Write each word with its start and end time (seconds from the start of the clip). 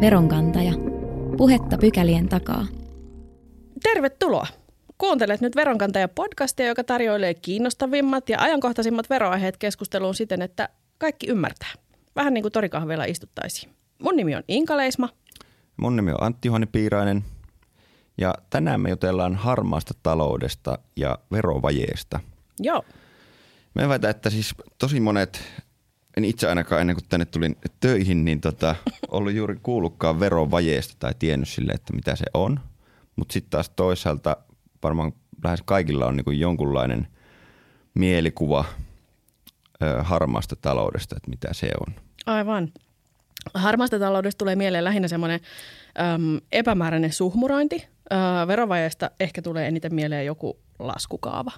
Veronkantaja. 0.00 0.72
Puhetta 1.36 1.78
pykälien 1.78 2.28
takaa. 2.28 2.66
Tervetuloa! 3.82 4.46
Kuuntelet 4.98 5.40
nyt 5.40 5.56
Veronkantaja-podcastia, 5.56 6.66
joka 6.66 6.84
tarjoilee 6.84 7.34
kiinnostavimmat 7.34 8.28
ja 8.28 8.40
ajankohtaisimmat 8.40 9.10
veroaiheet 9.10 9.56
keskusteluun 9.56 10.14
siten, 10.14 10.42
että 10.42 10.68
kaikki 10.98 11.26
ymmärtää. 11.26 11.68
Vähän 12.16 12.34
niin 12.34 12.42
kuin 12.42 12.52
torikahveilla 12.52 13.04
istuttaisiin. 13.04 13.72
Mun 14.02 14.16
nimi 14.16 14.34
on 14.34 14.42
Inka 14.48 14.76
Leisma. 14.76 15.08
Mun 15.76 15.96
nimi 15.96 16.10
on 16.10 16.22
Antti 16.22 16.48
Juhani 16.48 16.66
Piirainen 16.66 17.24
ja 18.18 18.34
tänään 18.50 18.80
me 18.80 18.90
jutellaan 18.90 19.34
harmaasta 19.34 19.94
taloudesta 20.02 20.78
ja 20.96 21.18
verovajeesta. 21.32 22.20
Joo. 22.58 22.82
Me 23.74 23.88
väitän, 23.88 24.10
että 24.10 24.30
siis 24.30 24.54
tosi 24.78 25.00
monet, 25.00 25.42
en 26.16 26.24
itse 26.24 26.48
ainakaan 26.48 26.80
ennen 26.80 26.96
kuin 26.96 27.08
tänne 27.08 27.26
tulin 27.26 27.56
töihin, 27.80 28.24
niin 28.24 28.40
tota, 28.40 28.74
ollut 29.10 29.32
juuri 29.32 29.56
kuullutkaan 29.62 30.20
verovajeesta 30.20 30.94
tai 30.98 31.14
tiennyt 31.18 31.48
sille, 31.48 31.72
että 31.72 31.92
mitä 31.92 32.16
se 32.16 32.24
on. 32.34 32.60
Mutta 33.16 33.32
sitten 33.32 33.50
taas 33.50 33.70
toisaalta 33.70 34.36
varmaan 34.82 35.12
lähes 35.44 35.62
kaikilla 35.64 36.06
on 36.06 36.16
niin 36.16 36.40
jonkunlainen 36.40 37.08
mielikuva 37.94 38.64
ö, 39.82 40.02
harmaasta 40.02 40.56
taloudesta, 40.56 41.16
että 41.16 41.30
mitä 41.30 41.48
se 41.52 41.70
on. 41.86 41.94
Aivan. 42.26 42.72
Harmaasta 43.54 43.98
taloudesta 43.98 44.38
tulee 44.38 44.56
mieleen 44.56 44.84
lähinnä 44.84 45.08
semmoinen 45.08 45.40
äm, 46.00 46.40
epämääräinen 46.52 47.12
suhmurointi. 47.12 47.86
Ö, 48.12 48.16
verovajeesta 48.46 49.10
ehkä 49.20 49.42
tulee 49.42 49.68
eniten 49.68 49.94
mieleen 49.94 50.26
joku 50.26 50.58
laskukaava. 50.78 51.52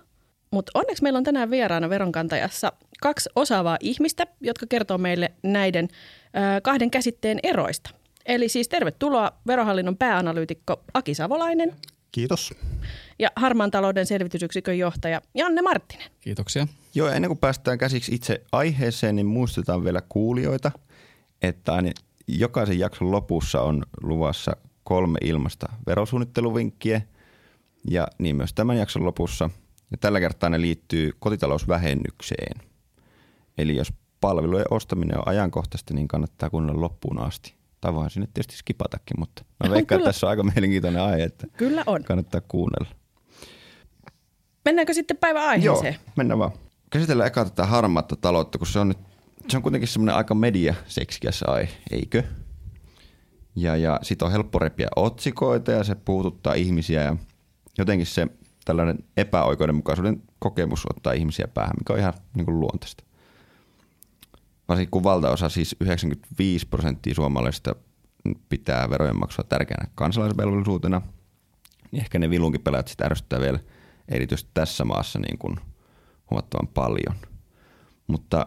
Mutta 0.52 0.70
onneksi 0.74 1.02
meillä 1.02 1.16
on 1.16 1.24
tänään 1.24 1.50
vieraana 1.50 1.88
veronkantajassa 1.88 2.72
kaksi 3.00 3.30
osaavaa 3.36 3.76
ihmistä, 3.80 4.26
jotka 4.40 4.66
kertoo 4.68 4.98
meille 4.98 5.32
näiden 5.42 5.88
ö, 6.26 6.60
kahden 6.60 6.90
käsitteen 6.90 7.38
eroista. 7.42 7.90
Eli 8.26 8.48
siis 8.48 8.68
tervetuloa 8.68 9.32
verohallinnon 9.46 9.96
pääanalyytikko 9.96 10.82
Aki 10.94 11.14
Savolainen 11.14 11.72
Kiitos. 12.12 12.54
ja 13.18 13.28
harmaan 13.36 13.70
talouden 13.70 14.06
selvitysyksikön 14.06 14.78
johtaja 14.78 15.20
Janne 15.34 15.62
Marttinen. 15.62 16.10
Kiitoksia. 16.20 16.66
Joo, 16.94 17.08
ennen 17.08 17.28
kuin 17.28 17.38
päästään 17.38 17.78
käsiksi 17.78 18.14
itse 18.14 18.42
aiheeseen, 18.52 19.16
niin 19.16 19.26
muistutan 19.26 19.84
vielä 19.84 20.02
kuulijoita, 20.08 20.72
että 21.42 21.72
aina 21.72 21.90
jokaisen 22.26 22.78
jakson 22.78 23.10
lopussa 23.10 23.60
on 23.62 23.82
luvassa 24.02 24.56
kolme 24.84 25.18
ilmasta 25.22 25.66
verosuunnitteluvinkkiä 25.86 27.02
ja 27.90 28.08
niin 28.18 28.36
myös 28.36 28.54
tämän 28.54 28.78
jakson 28.78 29.04
lopussa. 29.04 29.50
Ja 29.92 29.98
tällä 29.98 30.20
kertaa 30.20 30.50
ne 30.50 30.60
liittyy 30.60 31.10
kotitalousvähennykseen. 31.18 32.60
Eli 33.58 33.76
jos 33.76 33.92
palvelujen 34.20 34.66
ostaminen 34.70 35.18
on 35.18 35.28
ajankohtaista, 35.28 35.94
niin 35.94 36.08
kannattaa 36.08 36.50
kuunnella 36.50 36.80
loppuun 36.80 37.18
asti. 37.18 37.54
Tai 37.80 37.94
voihan 37.94 38.10
sinne 38.10 38.26
tietysti 38.34 38.56
skipatakin, 38.56 39.20
mutta 39.20 39.44
mä 39.64 39.70
veikkaan, 39.70 40.00
että 40.00 40.08
tässä 40.08 40.26
on 40.26 40.30
aika 40.30 40.42
mielenkiintoinen 40.42 41.02
aihe, 41.02 41.24
että 41.24 41.46
Kyllä 41.56 41.82
on. 41.86 42.04
kannattaa 42.04 42.40
kuunnella. 42.40 42.94
Mennäänkö 44.64 44.94
sitten 44.94 45.16
päivän 45.16 45.42
aiheeseen? 45.42 45.94
Joo, 45.94 46.12
mennään 46.16 46.38
vaan. 46.38 46.52
Käsitellään 46.90 47.26
eka 47.26 47.44
tätä 47.44 47.66
harmaata 47.66 48.16
taloutta, 48.16 48.58
kun 48.58 48.66
se 48.66 48.78
on, 48.78 48.88
nyt, 48.88 48.98
se 49.48 49.56
on 49.56 49.62
kuitenkin 49.62 49.88
semmoinen 49.88 50.14
aika 50.14 50.34
mediaseksikäs 50.34 51.42
aihe, 51.46 51.72
eikö? 51.90 52.22
Ja, 53.56 53.76
ja 53.76 53.98
sit 54.02 54.22
on 54.22 54.32
helppo 54.32 54.58
repiä 54.58 54.88
otsikoita 54.96 55.72
ja 55.72 55.84
se 55.84 55.94
puututtaa 55.94 56.54
ihmisiä 56.54 57.02
ja 57.02 57.16
jotenkin 57.78 58.06
se 58.06 58.26
tällainen 58.64 58.98
epäoikeudenmukaisuuden 59.16 60.22
kokemus 60.38 60.86
ottaa 60.96 61.12
ihmisiä 61.12 61.48
päähän, 61.48 61.76
mikä 61.78 61.92
on 61.92 61.98
ihan 61.98 62.12
niin 62.36 62.44
kuin 62.44 62.60
luontaista. 62.60 63.04
Varsinkin 64.68 64.90
kun 64.90 65.04
valtaosa, 65.04 65.48
siis 65.48 65.76
95 65.80 66.66
prosenttia 66.66 67.14
suomalaisista 67.14 67.74
pitää 68.48 68.90
verojen 68.90 69.18
maksua 69.18 69.44
tärkeänä 69.48 69.90
kansalaisvelvollisuutena, 69.94 71.02
niin 71.90 72.00
ehkä 72.00 72.18
ne 72.18 72.30
vilunkipelaajat 72.30 72.88
sitä 72.88 73.04
ärsyttää 73.04 73.40
vielä 73.40 73.58
erityisesti 74.08 74.50
tässä 74.54 74.84
maassa 74.84 75.18
niin 75.18 75.38
kuin 75.38 75.56
huomattavan 76.30 76.68
paljon. 76.68 77.16
Mutta 78.06 78.46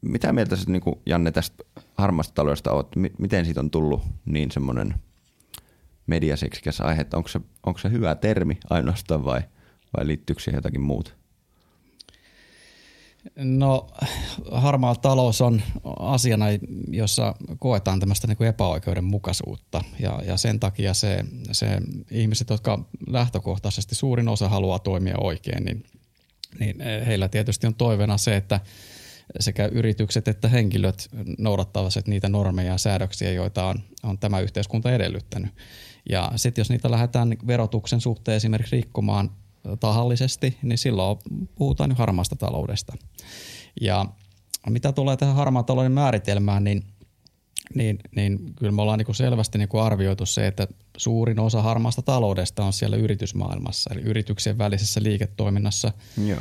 mitä 0.00 0.32
mieltä 0.32 0.56
sä, 0.56 0.70
niin 0.70 0.82
Janne 1.06 1.32
tästä 1.32 1.64
harmaasta 1.94 2.34
taloudesta 2.34 2.72
oot? 2.72 2.88
Miten 3.18 3.44
siitä 3.44 3.60
on 3.60 3.70
tullut 3.70 4.02
niin 4.24 4.50
semmoinen 4.50 4.94
mediaseksikäs 6.12 6.80
aihe, 6.80 7.06
onko 7.14 7.28
se, 7.28 7.40
onko 7.66 7.78
se 7.78 7.90
hyvä 7.90 8.14
termi 8.14 8.58
ainoastaan 8.70 9.24
vai, 9.24 9.40
vai 9.96 10.06
liittyykö 10.06 10.42
siihen 10.42 10.58
jotakin 10.58 10.80
muuta? 10.80 11.12
No 13.36 13.86
harmaa 14.52 14.94
talous 14.94 15.40
on 15.40 15.62
asiana, 15.98 16.46
jossa 16.90 17.34
koetaan 17.58 18.00
tämmöistä 18.00 18.26
niin 18.26 18.36
kuin 18.36 18.48
epäoikeudenmukaisuutta 18.48 19.84
ja, 20.00 20.22
ja 20.26 20.36
sen 20.36 20.60
takia 20.60 20.94
se, 20.94 21.24
se 21.52 21.80
ihmiset, 22.10 22.50
jotka 22.50 22.84
lähtökohtaisesti 23.06 23.94
suurin 23.94 24.28
osa 24.28 24.48
haluaa 24.48 24.78
toimia 24.78 25.14
oikein, 25.20 25.64
niin, 25.64 25.84
niin 26.58 26.80
heillä 27.06 27.28
tietysti 27.28 27.66
on 27.66 27.74
toiveena 27.74 28.18
se, 28.18 28.36
että 28.36 28.60
sekä 29.40 29.66
yritykset 29.66 30.28
että 30.28 30.48
henkilöt 30.48 31.08
noudattavat 31.38 32.06
niitä 32.06 32.28
normeja 32.28 32.72
ja 32.72 32.78
säädöksiä, 32.78 33.32
joita 33.32 33.66
on, 33.66 33.80
on 34.02 34.18
tämä 34.18 34.40
yhteiskunta 34.40 34.92
edellyttänyt. 34.92 35.50
Ja 36.10 36.32
sitten 36.36 36.60
jos 36.60 36.70
niitä 36.70 36.90
lähdetään 36.90 37.36
verotuksen 37.46 38.00
suhteen 38.00 38.36
esimerkiksi 38.36 38.76
rikkomaan 38.76 39.30
tahallisesti, 39.80 40.58
niin 40.62 40.78
silloin 40.78 41.18
puhutaan 41.54 41.90
jo 41.90 41.96
harmaasta 41.96 42.36
taloudesta. 42.36 42.92
Ja 43.80 44.06
mitä 44.70 44.92
tulee 44.92 45.16
tähän 45.16 45.36
harmaan 45.36 45.64
talouden 45.64 45.92
määritelmään, 45.92 46.64
niin, 46.64 46.84
niin, 47.74 47.98
niin 48.16 48.54
kyllä 48.56 48.72
me 48.72 48.82
ollaan 48.82 48.98
niin 48.98 49.06
kuin 49.06 49.16
selvästi 49.16 49.58
niin 49.58 49.68
kuin 49.68 49.82
arvioitu 49.82 50.26
se, 50.26 50.46
että 50.46 50.68
suurin 50.96 51.40
osa 51.40 51.62
harmaasta 51.62 52.02
taloudesta 52.02 52.64
on 52.64 52.72
siellä 52.72 52.96
yritysmaailmassa, 52.96 53.90
eli 53.94 54.00
yrityksien 54.00 54.58
välisessä 54.58 55.02
liiketoiminnassa. 55.02 55.92
Joo. 56.26 56.40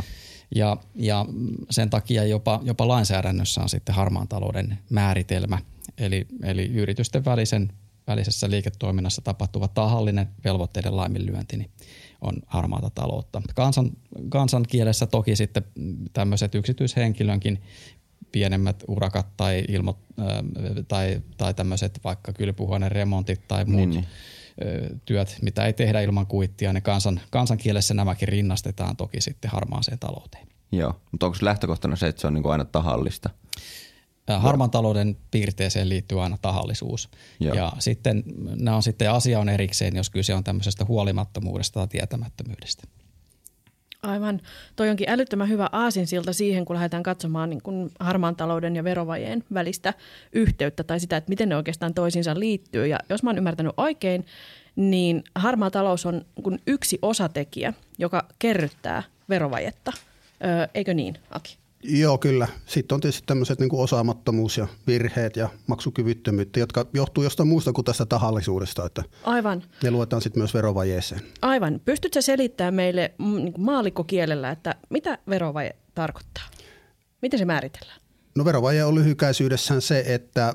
Ja, 0.56 0.78
ja 0.96 1.26
sen 1.70 1.90
takia 1.90 2.24
jopa, 2.24 2.60
jopa 2.64 2.88
lainsäädännössä 2.88 3.62
on 3.62 3.70
sitten 3.70 3.96
harmaan 3.96 4.28
talouden 4.28 4.80
määritelmä, 4.90 5.58
eli, 5.98 6.28
eli 6.44 6.66
yritysten 6.66 7.26
välisen, 7.26 7.74
välisessä 8.08 8.50
liiketoiminnassa 8.50 9.22
tapahtuva 9.22 9.68
tahallinen 9.68 10.28
velvoitteiden 10.44 10.98
laiminlyönti 10.98 11.58
niin 11.58 11.72
on 12.22 12.34
harmaata 12.48 12.90
taloutta. 12.90 13.42
Kansan, 13.56 13.92
kansan 14.30 14.66
kielessä 14.68 15.08
toki 15.08 15.36
sitten 15.36 15.64
tämmöiset 16.14 16.56
yksityishenkilönkin 16.56 17.62
pienemmät 18.32 18.84
urakat 18.88 19.28
tai, 19.38 19.66
ilmo, 19.68 20.00
äh, 20.20 20.26
tai, 20.88 21.22
tai 21.38 21.54
tämmöiset 21.54 22.00
vaikka 22.04 22.34
kylpyhuoneen 22.34 22.92
remontit 22.92 23.48
tai 23.48 23.66
muut 23.66 23.90
niin. 23.90 23.90
niin. 23.90 24.08
Työt, 25.06 25.38
mitä 25.42 25.66
ei 25.66 25.74
tehdä 25.74 26.02
ilman 26.02 26.28
kuittia, 26.28 26.74
ne 26.74 26.82
kansan, 26.82 27.22
kansan 27.30 27.58
kielessä 27.58 27.94
nämäkin 27.94 28.28
rinnastetaan 28.28 28.98
toki 28.98 29.22
sitten 29.22 29.52
harmaaseen 29.52 30.00
talouteen. 30.00 30.48
Joo, 30.72 31.02
mutta 31.12 31.26
onko 31.26 31.38
lähtökohtana 31.42 31.96
se, 31.96 32.08
että 32.08 32.22
se 32.22 32.28
on 32.28 32.34
niin 32.34 32.44
kuin 32.44 32.52
aina 32.52 32.66
tahallista? 32.66 33.30
Harmaan 34.38 34.72
talouden 34.72 35.18
piirteeseen 35.32 35.90
liittyy 35.90 36.24
aina 36.24 36.38
tahallisuus. 36.42 37.10
Joo. 37.40 37.56
Ja 37.56 37.72
sitten 37.80 38.24
nämä 38.56 38.76
on 38.76 38.84
sitten 38.84 39.12
asia 39.12 39.40
on 39.40 39.50
erikseen, 39.50 39.96
jos 39.96 40.10
kyse 40.10 40.34
on 40.34 40.44
tämmöisestä 40.44 40.86
huolimattomuudesta 40.86 41.74
tai 41.74 41.88
tietämättömyydestä. 41.88 42.84
Aivan. 44.02 44.40
Toi 44.76 44.90
onkin 44.90 45.10
älyttömän 45.10 45.50
hyvä 45.50 45.70
aasinsilta 45.72 46.34
siihen, 46.34 46.66
kun 46.66 46.76
lähdetään 46.76 47.04
katsomaan 47.04 47.50
niin 47.50 47.62
kuin 47.62 47.92
harmaan 48.00 48.36
talouden 48.36 48.76
ja 48.76 48.84
verovajeen 48.84 49.44
välistä 49.54 49.94
yhteyttä 50.34 50.84
tai 50.84 51.00
sitä, 51.00 51.18
että 51.18 51.30
miten 51.30 51.50
ne 51.50 51.56
oikeastaan 51.56 51.94
toisiinsa 51.94 52.40
liittyy. 52.40 52.88
Ja 52.88 53.00
jos 53.10 53.24
mä 53.24 53.30
oon 53.30 53.38
ymmärtänyt 53.38 53.74
oikein, 53.78 54.26
niin 54.76 55.24
harmaa 55.36 55.72
talous 55.72 56.06
on 56.06 56.26
kuin 56.44 56.60
yksi 56.68 57.00
osatekijä, 57.02 57.74
joka 57.98 58.28
kerryttää 58.40 59.04
verovajetta. 59.30 59.92
Öö, 60.46 60.68
eikö 60.74 60.94
niin, 60.94 61.18
Aki? 61.32 61.58
Joo, 61.84 62.18
kyllä. 62.18 62.48
Sitten 62.66 62.96
on 62.96 63.02
tietysti 63.02 63.24
tämmöiset 63.26 63.60
niin 63.60 63.70
kuin 63.70 63.84
osaamattomuus 63.84 64.58
ja 64.58 64.68
virheet 64.88 65.36
ja 65.36 65.50
maksukyvyttömyyttä, 65.68 66.60
jotka 66.60 66.86
johtuu 66.94 67.24
jostain 67.24 67.50
muusta 67.50 67.74
kuin 67.74 67.86
tästä 67.86 68.06
tahallisuudesta, 68.06 68.86
että 68.86 69.04
Aivan. 69.24 69.64
ne 69.84 69.92
luetaan 69.92 70.22
sitten 70.22 70.40
myös 70.40 70.54
verovajeeseen. 70.54 71.22
Aivan. 71.42 71.82
Pystytkö 71.86 72.22
selittämään 72.22 72.74
meille 72.74 73.14
niin 73.20 73.54
kuin 73.54 73.66
maallikkokielellä, 73.66 74.52
että 74.52 74.76
mitä 74.90 75.18
verovaje 75.30 75.76
tarkoittaa? 75.96 76.44
Miten 77.22 77.40
se 77.40 77.46
määritellään? 77.46 78.02
No 78.36 78.46
verovaje 78.46 78.86
on 78.86 78.96
lyhykäisyydessään 78.96 79.82
se, 79.82 80.04
että 80.08 80.54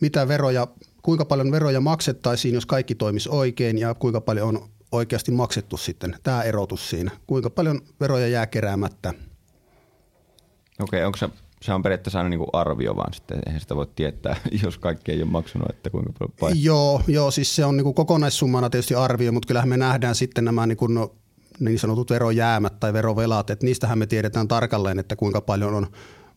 mitä 0.00 0.28
veroja, 0.28 0.68
kuinka 1.02 1.24
paljon 1.24 1.52
veroja 1.52 1.80
maksettaisiin, 1.80 2.54
jos 2.54 2.66
kaikki 2.66 2.94
toimisi 2.94 3.28
oikein 3.28 3.78
ja 3.78 3.94
kuinka 3.94 4.20
paljon 4.20 4.48
on 4.48 4.68
oikeasti 4.92 5.30
maksettu 5.32 5.76
sitten. 5.76 6.16
Tämä 6.22 6.42
erotus 6.42 6.90
siinä. 6.90 7.10
Kuinka 7.26 7.50
paljon 7.50 7.80
veroja 8.00 8.28
jää 8.28 8.46
keräämättä. 8.46 9.14
Okei, 10.80 11.04
onko 11.04 11.18
se, 11.18 11.28
se 11.62 11.72
on 11.72 11.82
periaatteessa 11.82 12.18
aina 12.18 12.28
niin 12.28 12.38
kuin 12.38 12.50
arvio 12.52 12.96
vaan 12.96 13.14
sitten, 13.14 13.38
eihän 13.46 13.60
sitä 13.60 13.76
voi 13.76 13.86
tietää, 13.96 14.36
jos 14.64 14.78
kaikki 14.78 15.12
ei 15.12 15.22
ole 15.22 15.30
maksanut, 15.30 15.70
että 15.70 15.90
kuinka 15.90 16.12
paljon 16.18 16.34
vai? 16.40 16.52
Joo, 16.56 17.02
joo, 17.06 17.30
siis 17.30 17.56
se 17.56 17.64
on 17.64 17.76
niin 17.76 17.84
kuin 17.84 17.94
kokonaissummana 17.94 18.70
tietysti 18.70 18.94
arvio, 18.94 19.32
mutta 19.32 19.46
kyllähän 19.46 19.68
me 19.68 19.76
nähdään 19.76 20.14
sitten 20.14 20.44
nämä 20.44 20.66
niin, 20.66 20.76
kuin, 20.76 20.94
no, 20.94 21.14
niin 21.60 21.78
sanotut 21.78 22.10
verojäämät 22.10 22.80
tai 22.80 22.92
verovelat, 22.92 23.50
että 23.50 23.66
niistähän 23.66 23.98
me 23.98 24.06
tiedetään 24.06 24.48
tarkalleen, 24.48 24.98
että 24.98 25.16
kuinka 25.16 25.40
paljon 25.40 25.74
on 25.74 25.86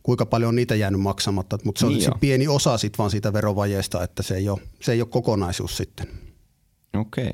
kuinka 0.08 0.26
paljon 0.26 0.50
on 0.50 0.56
niitä 0.56 0.76
jäänyt 0.76 1.02
maksamatta. 1.02 1.58
Mutta 1.64 1.80
se 1.80 1.86
on 1.86 1.92
Niin 1.92 2.04
joo. 2.04 2.18
pieni 2.20 2.48
osa 2.48 2.78
sitten 2.78 2.98
vaan 2.98 3.12
siitä 3.12 3.34
verovajeesta, 3.34 4.04
että 4.04 4.24
se 4.24 4.36
ei 4.36 4.50
ole, 4.50 4.60
se 4.82 4.92
ei 4.92 5.02
ole 5.02 5.10
kokonaisuus 5.10 5.78
sitten. 5.78 6.08
Okei. 6.98 7.32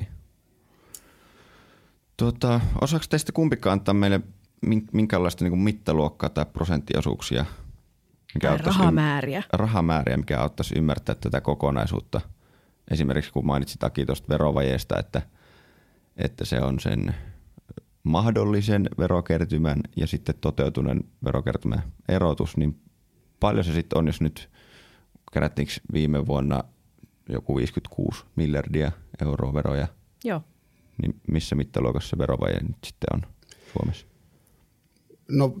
Tota, 2.16 2.60
osaako 2.80 3.04
teistä 3.10 3.32
kumpikaan 3.32 3.72
antaa 3.72 3.94
meille 3.94 4.20
minkälaista 4.92 5.44
niin 5.44 5.58
mittaluokkaa 5.58 6.30
tai 6.30 6.46
prosenttiosuuksia? 6.46 7.44
Mikä 8.34 8.48
Tai 8.48 8.58
rahamääriä. 8.58 9.38
Ym- 9.38 9.44
rahamääriä, 9.52 10.16
mikä 10.16 10.40
auttaisi 10.40 10.78
ymmärtää 10.78 11.14
tätä 11.14 11.40
kokonaisuutta. 11.40 12.20
Esimerkiksi 12.90 13.32
kun 13.32 13.46
mainitsit 13.46 13.84
Aki 13.84 14.06
tuosta 14.06 14.28
verovajeesta, 14.28 14.98
että, 14.98 15.22
että 16.16 16.44
se 16.44 16.60
on 16.60 16.80
sen 16.80 17.14
mahdollisen 18.02 18.88
verokertymän 18.98 19.80
ja 19.96 20.06
sitten 20.06 20.34
toteutuneen 20.40 21.04
verokertymän 21.24 21.82
erotus, 22.08 22.56
niin 22.56 22.80
paljon 23.40 23.64
se 23.64 23.72
sitten 23.72 23.98
on, 23.98 24.06
jos 24.06 24.20
nyt 24.20 24.50
kerättiinkö 25.32 25.72
viime 25.92 26.26
vuonna 26.26 26.64
joku 27.28 27.56
56 27.56 28.24
miljardia 28.36 28.92
euroa 29.22 29.54
veroja, 29.54 29.88
Joo. 30.24 30.42
niin 31.02 31.20
missä 31.28 31.56
mittaluokassa 31.56 32.08
se 32.08 32.18
verovaje 32.18 32.60
nyt 32.62 32.84
sitten 32.84 33.08
on 33.14 33.22
Suomessa? 33.72 34.06
No 35.28 35.54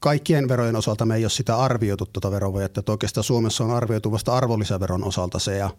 kaikkien 0.00 0.48
verojen 0.48 0.76
osalta 0.76 1.06
me 1.06 1.16
ei 1.16 1.24
ole 1.24 1.30
sitä 1.30 1.56
arvioitu 1.56 2.06
tuota 2.06 2.30
verovajetta. 2.30 2.80
Että 2.80 2.92
oikeastaan 2.92 3.24
Suomessa 3.24 3.64
on 3.64 3.70
arvioitu 3.70 4.12
vasta 4.12 4.36
arvonlisäveron 4.36 5.04
osalta 5.04 5.38
se. 5.38 5.56
Ja, 5.56 5.70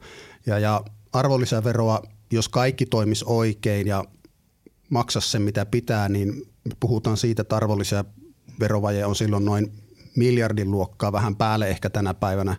ja, 0.45 0.59
ja 0.59 0.83
arvonlisäveroa, 1.13 2.01
jos 2.31 2.49
kaikki 2.49 2.85
toimisi 2.85 3.25
oikein 3.27 3.88
ja 3.88 4.03
maksaisi 4.89 5.29
sen 5.29 5.41
mitä 5.41 5.65
pitää, 5.65 6.09
niin 6.09 6.43
puhutaan 6.79 7.17
siitä, 7.17 7.41
että 7.41 7.55
arvonlisäverovaje 7.55 9.05
on 9.05 9.15
silloin 9.15 9.45
noin 9.45 9.71
miljardin 10.15 10.71
luokkaa 10.71 11.11
vähän 11.11 11.35
päälle 11.35 11.67
ehkä 11.67 11.89
tänä 11.89 12.13
päivänä. 12.13 12.55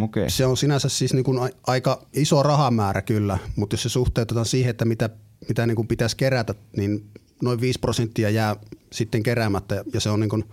Okei. 0.00 0.30
Se 0.30 0.46
on 0.46 0.56
sinänsä 0.56 0.88
siis 0.88 1.14
niin 1.14 1.24
kuin 1.24 1.52
aika 1.66 2.06
iso 2.12 2.42
rahamäärä 2.42 3.02
kyllä, 3.02 3.38
mutta 3.56 3.74
jos 3.74 3.82
se 3.82 3.88
suhteutetaan 3.88 4.46
siihen, 4.46 4.70
että 4.70 4.84
mitä, 4.84 5.10
mitä 5.48 5.66
niin 5.66 5.76
kuin 5.76 5.88
pitäisi 5.88 6.16
kerätä, 6.16 6.54
niin 6.76 7.10
noin 7.42 7.60
5 7.60 7.78
prosenttia 7.78 8.30
jää 8.30 8.56
sitten 8.92 9.22
keräämättä 9.22 9.84
ja 9.92 10.00
se 10.00 10.10
on, 10.10 10.20
niin 10.20 10.30
kuin, 10.30 10.44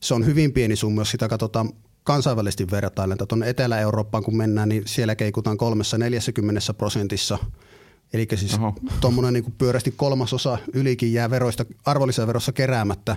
se 0.00 0.14
on 0.14 0.26
hyvin 0.26 0.52
pieni 0.52 0.76
summa, 0.76 1.00
jos 1.00 1.10
sitä 1.10 1.28
katsotaan 1.28 1.70
kansainvälisesti 2.04 2.70
vertaillen. 2.70 3.18
Tuonne 3.28 3.48
Etelä-Eurooppaan 3.48 4.24
kun 4.24 4.36
mennään, 4.36 4.68
niin 4.68 4.82
siellä 4.86 5.16
keikutaan 5.16 5.56
kolmessa 5.56 5.98
40 5.98 6.74
prosentissa. 6.74 7.38
Eli 8.12 8.28
siis 8.34 8.56
tuommoinen 9.00 9.32
niin 9.32 9.54
pyörästi 9.58 9.94
kolmasosa 9.96 10.58
ylikin 10.74 11.12
jää 11.12 11.30
veroista, 11.30 11.66
arvonlisäverossa 11.84 12.52
keräämättä. 12.52 13.16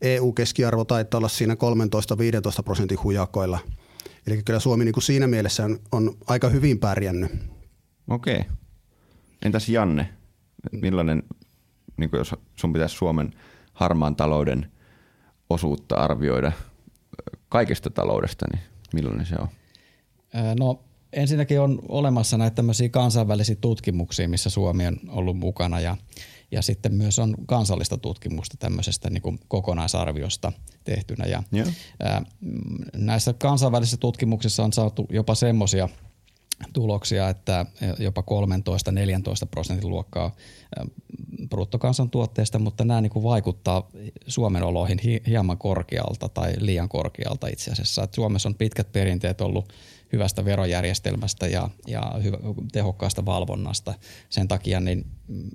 EU-keskiarvo 0.00 0.84
taitaa 0.84 1.18
olla 1.18 1.28
siinä 1.28 1.54
13-15 1.54 2.62
prosentin 2.64 3.02
hujakoilla. 3.02 3.58
Eli 4.26 4.42
kyllä 4.42 4.60
Suomi 4.60 4.84
niin 4.84 4.92
kuin 4.92 5.04
siinä 5.04 5.26
mielessä 5.26 5.64
on, 5.64 5.78
on 5.92 6.16
aika 6.26 6.48
hyvin 6.48 6.78
pärjännyt. 6.78 7.32
Okei. 8.08 8.44
Entäs 9.44 9.68
Janne? 9.68 10.08
Millainen, 10.72 11.22
niin 11.98 12.10
jos 12.12 12.34
sun 12.56 12.72
pitäisi 12.72 12.94
Suomen 12.94 13.34
harmaan 13.72 14.16
talouden 14.16 14.72
osuutta 15.50 15.94
arvioida 15.96 16.52
kaikesta 17.48 17.90
taloudesta, 17.90 18.46
niin 18.52 18.62
millainen 18.94 19.26
se 19.26 19.34
on? 19.38 19.48
No 20.58 20.84
ensinnäkin 21.12 21.60
on 21.60 21.78
olemassa 21.88 22.38
näitä 22.38 22.54
tämmöisiä 22.54 22.88
kansainvälisiä 22.88 23.56
tutkimuksia, 23.60 24.28
missä 24.28 24.50
Suomi 24.50 24.86
on 24.86 24.96
ollut 25.08 25.36
mukana 25.36 25.80
ja, 25.80 25.96
ja 26.50 26.62
sitten 26.62 26.94
myös 26.94 27.18
on 27.18 27.34
kansallista 27.46 27.98
tutkimusta 27.98 28.56
tämmöisestä 28.56 29.10
niin 29.10 29.22
kuin 29.22 29.40
kokonaisarviosta 29.48 30.52
tehtynä. 30.84 31.26
Ja, 31.26 31.42
Joo. 31.52 31.66
ää, 32.00 32.22
näissä 32.96 33.32
kansainvälisissä 33.32 33.96
tutkimuksissa 33.96 34.64
on 34.64 34.72
saatu 34.72 35.06
jopa 35.10 35.34
semmoisia 35.34 35.88
tuloksia, 36.72 37.28
että 37.28 37.66
jopa 37.98 38.20
13-14 38.22 38.24
prosentin 39.50 39.88
luokkaa 39.88 40.34
ää, 40.76 40.86
bruttokansantuotteesta, 41.48 42.58
mutta 42.58 42.84
nämä 42.84 43.00
niin 43.00 43.10
kuin 43.10 43.22
vaikuttaa 43.22 43.88
Suomen 44.26 44.62
oloihin 44.62 44.98
hi- 45.04 45.22
hieman 45.26 45.58
korkealta 45.58 46.28
tai 46.28 46.54
liian 46.58 46.88
korkealta 46.88 47.48
itse 47.48 47.70
asiassa. 47.70 48.02
Et 48.02 48.14
Suomessa 48.14 48.48
on 48.48 48.54
pitkät 48.54 48.92
perinteet 48.92 49.40
ollut 49.40 49.72
hyvästä 50.12 50.44
verojärjestelmästä 50.44 51.46
ja, 51.46 51.70
ja 51.86 52.12
hyvä, 52.22 52.38
tehokkaasta 52.72 53.26
valvonnasta. 53.26 53.94
Sen 54.28 54.48
takia 54.48 54.80
niin 54.80 55.06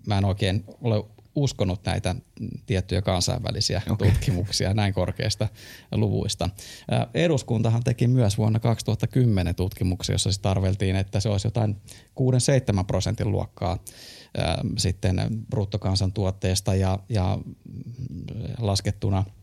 mä 0.06 0.18
en 0.18 0.26
oikein 0.26 0.64
ole 0.82 1.06
uskonut 1.36 1.86
näitä 1.86 2.16
tiettyjä 2.66 3.02
kansainvälisiä 3.02 3.82
okay. 3.90 4.12
tutkimuksia 4.12 4.74
näin 4.74 4.94
korkeista 4.94 5.48
luvuista. 5.92 6.50
Eduskuntahan 7.14 7.84
teki 7.84 8.08
myös 8.08 8.38
vuonna 8.38 8.60
2010 8.60 9.56
tutkimuksia, 9.56 10.14
jossa 10.14 10.32
sitten 10.32 10.52
arveltiin, 10.52 10.96
että 10.96 11.20
se 11.20 11.30
olisi 11.30 11.48
jotain 11.48 11.76
6-7 12.82 12.86
prosentin 12.88 13.32
luokkaa 13.32 13.78
sitten 14.78 15.46
bruttokansantuotteesta 15.50 16.76
ja, 16.76 17.00
ja 17.10 17.38
laskettuna– 18.60 19.24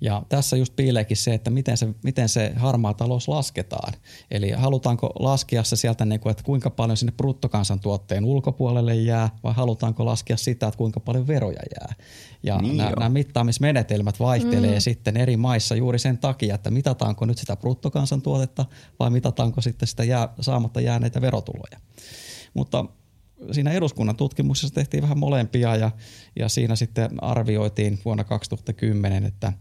ja 0.00 0.22
tässä 0.28 0.56
just 0.56 0.76
piileekin 0.76 1.16
se, 1.16 1.34
että 1.34 1.50
miten 1.50 1.76
se, 1.76 1.88
miten 2.04 2.28
se 2.28 2.52
harmaa 2.56 2.94
talous 2.94 3.28
lasketaan. 3.28 3.92
Eli 4.30 4.50
halutaanko 4.50 5.06
laskea 5.18 5.64
se 5.64 5.76
sieltä, 5.76 6.04
niin 6.04 6.20
kuin, 6.20 6.30
että 6.30 6.42
kuinka 6.42 6.70
paljon 6.70 6.96
sinne 6.96 7.12
bruttokansantuotteen 7.16 8.24
ulkopuolelle 8.24 8.94
jää, 8.94 9.30
vai 9.44 9.54
halutaanko 9.54 10.04
laskea 10.04 10.36
sitä, 10.36 10.66
että 10.66 10.78
kuinka 10.78 11.00
paljon 11.00 11.26
veroja 11.26 11.62
jää. 11.80 11.94
Ja 12.42 12.58
Niin 12.58 12.76
nämä, 12.76 12.90
nämä 12.90 13.08
mittaamismenetelmät 13.08 14.20
vaihtelee 14.20 14.74
mm. 14.74 14.80
sitten 14.80 15.16
eri 15.16 15.36
maissa 15.36 15.74
juuri 15.74 15.98
sen 15.98 16.18
takia, 16.18 16.54
että 16.54 16.70
mitataanko 16.70 17.26
nyt 17.26 17.38
sitä 17.38 17.56
bruttokansantuotetta 17.56 18.64
vai 18.98 19.10
mitataanko 19.10 19.60
sitten 19.60 19.88
sitä 19.88 20.04
jää, 20.04 20.28
saamatta 20.40 20.80
jääneitä 20.80 21.20
verotuloja. 21.20 21.80
Mutta 22.54 22.84
siinä 23.52 23.70
eduskunnan 23.70 24.16
tutkimuksessa 24.16 24.74
tehtiin 24.74 25.02
vähän 25.02 25.18
molempia 25.18 25.76
ja, 25.76 25.90
ja 26.36 26.48
siinä 26.48 26.76
sitten 26.76 27.24
arvioitiin 27.24 27.98
vuonna 28.04 28.24
2010, 28.24 29.24
että 29.24 29.52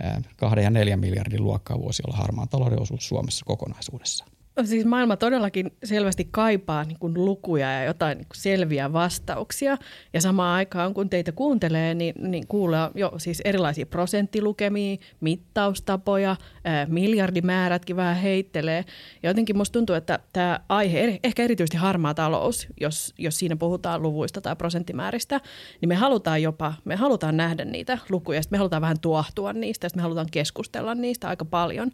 ää, 0.00 0.22
kahden 0.36 0.64
ja 0.64 0.70
neljän 0.70 1.00
miljardin 1.00 1.44
luokkaa 1.44 1.78
voisi 1.78 2.02
olla 2.06 2.16
harmaan 2.16 2.48
talouden 2.48 2.82
osuus 2.82 3.08
Suomessa 3.08 3.44
kokonaisuudessaan. 3.44 4.30
Siis 4.64 4.84
maailma 4.84 5.16
todellakin 5.16 5.72
selvästi 5.84 6.28
kaipaa 6.30 6.84
niin 6.84 6.98
kuin 6.98 7.24
lukuja 7.24 7.72
ja 7.72 7.84
jotain 7.84 8.18
niin 8.18 8.28
kuin 8.28 8.40
selviä 8.40 8.92
vastauksia. 8.92 9.76
Ja 10.12 10.20
samaan 10.20 10.54
aikaan, 10.54 10.94
kun 10.94 11.10
teitä 11.10 11.32
kuuntelee, 11.32 11.94
niin, 11.94 12.14
niin 12.18 12.46
kuulee 12.46 12.90
jo 12.94 13.12
siis 13.16 13.42
erilaisia 13.44 13.86
prosenttilukemia, 13.86 14.96
mittaustapoja, 15.20 16.36
ää, 16.64 16.86
miljardimäärätkin 16.86 17.96
vähän 17.96 18.16
heittelee. 18.16 18.84
Ja 19.22 19.30
jotenkin 19.30 19.56
musta 19.56 19.72
tuntuu, 19.72 19.96
että 19.96 20.18
tämä 20.32 20.60
aihe, 20.68 21.20
ehkä 21.24 21.42
erityisesti 21.42 21.76
harmaa 21.76 22.14
talous, 22.14 22.66
jos, 22.80 23.14
jos 23.18 23.38
siinä 23.38 23.56
puhutaan 23.56 24.02
luvuista 24.02 24.40
tai 24.40 24.56
prosenttimääristä, 24.56 25.40
niin 25.80 25.88
me 25.88 25.94
halutaan 25.94 26.42
jopa, 26.42 26.74
me 26.84 26.96
halutaan 26.96 27.36
nähdä 27.36 27.64
niitä 27.64 27.98
lukuja, 28.08 28.42
sitten 28.42 28.56
me 28.56 28.58
halutaan 28.58 28.82
vähän 28.82 29.00
tuahtua 29.00 29.52
niistä, 29.52 29.88
sitten 29.88 29.98
me 29.98 30.02
halutaan 30.02 30.30
keskustella 30.30 30.94
niistä 30.94 31.28
aika 31.28 31.44
paljon. 31.44 31.90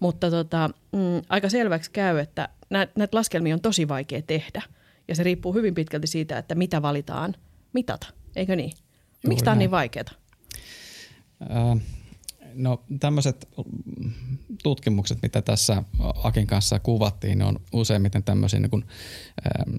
Mutta 0.00 0.30
tota, 0.30 0.70
mm, 0.92 1.22
aika 1.28 1.48
selväksi 1.48 1.90
käy, 1.90 2.18
että 2.18 2.48
näitä, 2.70 2.92
näitä 2.96 3.16
laskelmia 3.16 3.54
on 3.54 3.60
tosi 3.60 3.88
vaikea 3.88 4.22
tehdä. 4.22 4.62
Ja 5.08 5.14
se 5.14 5.22
riippuu 5.22 5.52
hyvin 5.52 5.74
pitkälti 5.74 6.06
siitä, 6.06 6.38
että 6.38 6.54
mitä 6.54 6.82
valitaan 6.82 7.34
mitata, 7.72 8.06
eikö 8.36 8.56
niin? 8.56 8.72
Miksi 9.26 9.44
tämä 9.44 9.52
on 9.52 9.58
niin 9.58 9.70
vaikeaa? 9.70 10.14
No 12.54 12.82
tämmöiset 13.00 13.48
tutkimukset, 14.62 15.18
mitä 15.22 15.42
tässä 15.42 15.82
Akin 16.22 16.46
kanssa 16.46 16.78
kuvattiin, 16.78 17.38
ne 17.38 17.44
on 17.44 17.60
useimmiten 17.72 18.24
tämmöisiä 18.24 18.60
niin 18.60 18.70
kuin, 18.70 18.84
äm, 19.60 19.78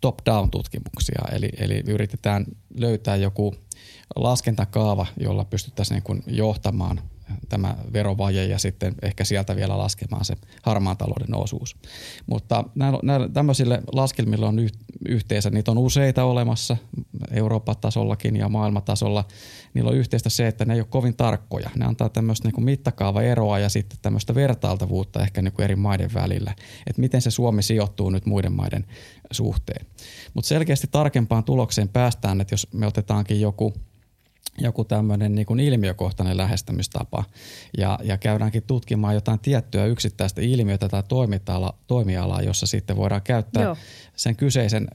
top-down 0.00 0.50
tutkimuksia. 0.50 1.22
Eli, 1.32 1.48
eli 1.58 1.82
yritetään 1.86 2.46
löytää 2.74 3.16
joku 3.16 3.54
laskentakaava, 4.16 5.06
jolla 5.16 5.44
pystyttäisiin 5.44 5.94
niin 5.94 6.02
kuin 6.02 6.22
johtamaan 6.26 7.00
tämä 7.48 7.76
verovaje 7.92 8.44
ja 8.44 8.58
sitten 8.58 8.94
ehkä 9.02 9.24
sieltä 9.24 9.56
vielä 9.56 9.78
laskemaan 9.78 10.24
se 10.24 10.36
harmaan 10.62 10.96
talouden 10.96 11.34
osuus. 11.36 11.76
Mutta 12.26 12.64
näillä, 12.74 13.28
tämmöisille 13.28 13.82
laskelmilla 13.92 14.48
on 14.48 14.58
yh, 14.58 14.72
yhteensä, 15.08 15.50
niitä 15.50 15.70
on 15.70 15.78
useita 15.78 16.24
olemassa 16.24 16.76
Euroopan 17.30 17.76
tasollakin 17.80 18.36
ja 18.36 18.48
maailmatasolla. 18.48 19.24
Niillä 19.74 19.90
on 19.90 19.96
yhteistä 19.96 20.30
se, 20.30 20.46
että 20.46 20.64
ne 20.64 20.74
ei 20.74 20.80
ole 20.80 20.86
kovin 20.90 21.16
tarkkoja. 21.16 21.70
Ne 21.76 21.84
antaa 21.84 22.08
tämmöistä 22.08 22.48
niin 22.48 22.64
mittakaavaeroa 22.64 23.58
ja 23.58 23.68
sitten 23.68 23.98
tämmöistä 24.02 24.34
vertailtavuutta 24.34 25.22
ehkä 25.22 25.42
niin 25.42 25.52
kuin 25.52 25.64
eri 25.64 25.76
maiden 25.76 26.14
välillä, 26.14 26.54
että 26.86 27.00
miten 27.00 27.22
se 27.22 27.30
Suomi 27.30 27.62
sijoittuu 27.62 28.10
nyt 28.10 28.26
muiden 28.26 28.52
maiden 28.52 28.86
suhteen. 29.30 29.86
Mutta 30.34 30.48
selkeästi 30.48 30.86
tarkempaan 30.90 31.44
tulokseen 31.44 31.88
päästään, 31.88 32.40
että 32.40 32.52
jos 32.52 32.68
me 32.72 32.86
otetaankin 32.86 33.40
joku 33.40 33.74
joku 34.58 34.84
tämmöinen 34.84 35.34
niin 35.34 35.46
kuin 35.46 35.60
ilmiökohtainen 35.60 36.36
lähestymistapa 36.36 37.24
ja, 37.78 37.98
ja 38.02 38.18
käydäänkin 38.18 38.62
tutkimaan 38.62 39.14
jotain 39.14 39.38
tiettyä 39.38 39.86
yksittäistä 39.86 40.40
ilmiötä 40.40 40.88
tai 40.88 41.02
toimiala, 41.08 41.74
toimialaa, 41.86 42.42
jossa 42.42 42.66
sitten 42.66 42.96
voidaan 42.96 43.22
käyttää 43.22 43.62
Joo. 43.62 43.76
sen 44.16 44.36
kyseisen 44.36 44.88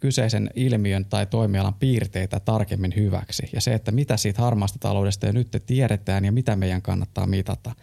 kyseisen 0.00 0.50
ilmiön 0.54 1.04
tai 1.04 1.26
toimialan 1.26 1.74
piirteitä 1.74 2.40
tarkemmin 2.40 2.92
hyväksi 2.96 3.48
ja 3.52 3.60
se, 3.60 3.74
että 3.74 3.92
mitä 3.92 4.16
siitä 4.16 4.42
harmaasta 4.42 4.78
taloudesta 4.78 5.26
jo 5.26 5.32
nyt 5.32 5.62
tiedetään 5.66 6.24
ja 6.24 6.32
mitä 6.32 6.56
meidän 6.56 6.82
kannattaa 6.82 7.26
mitata. 7.26 7.74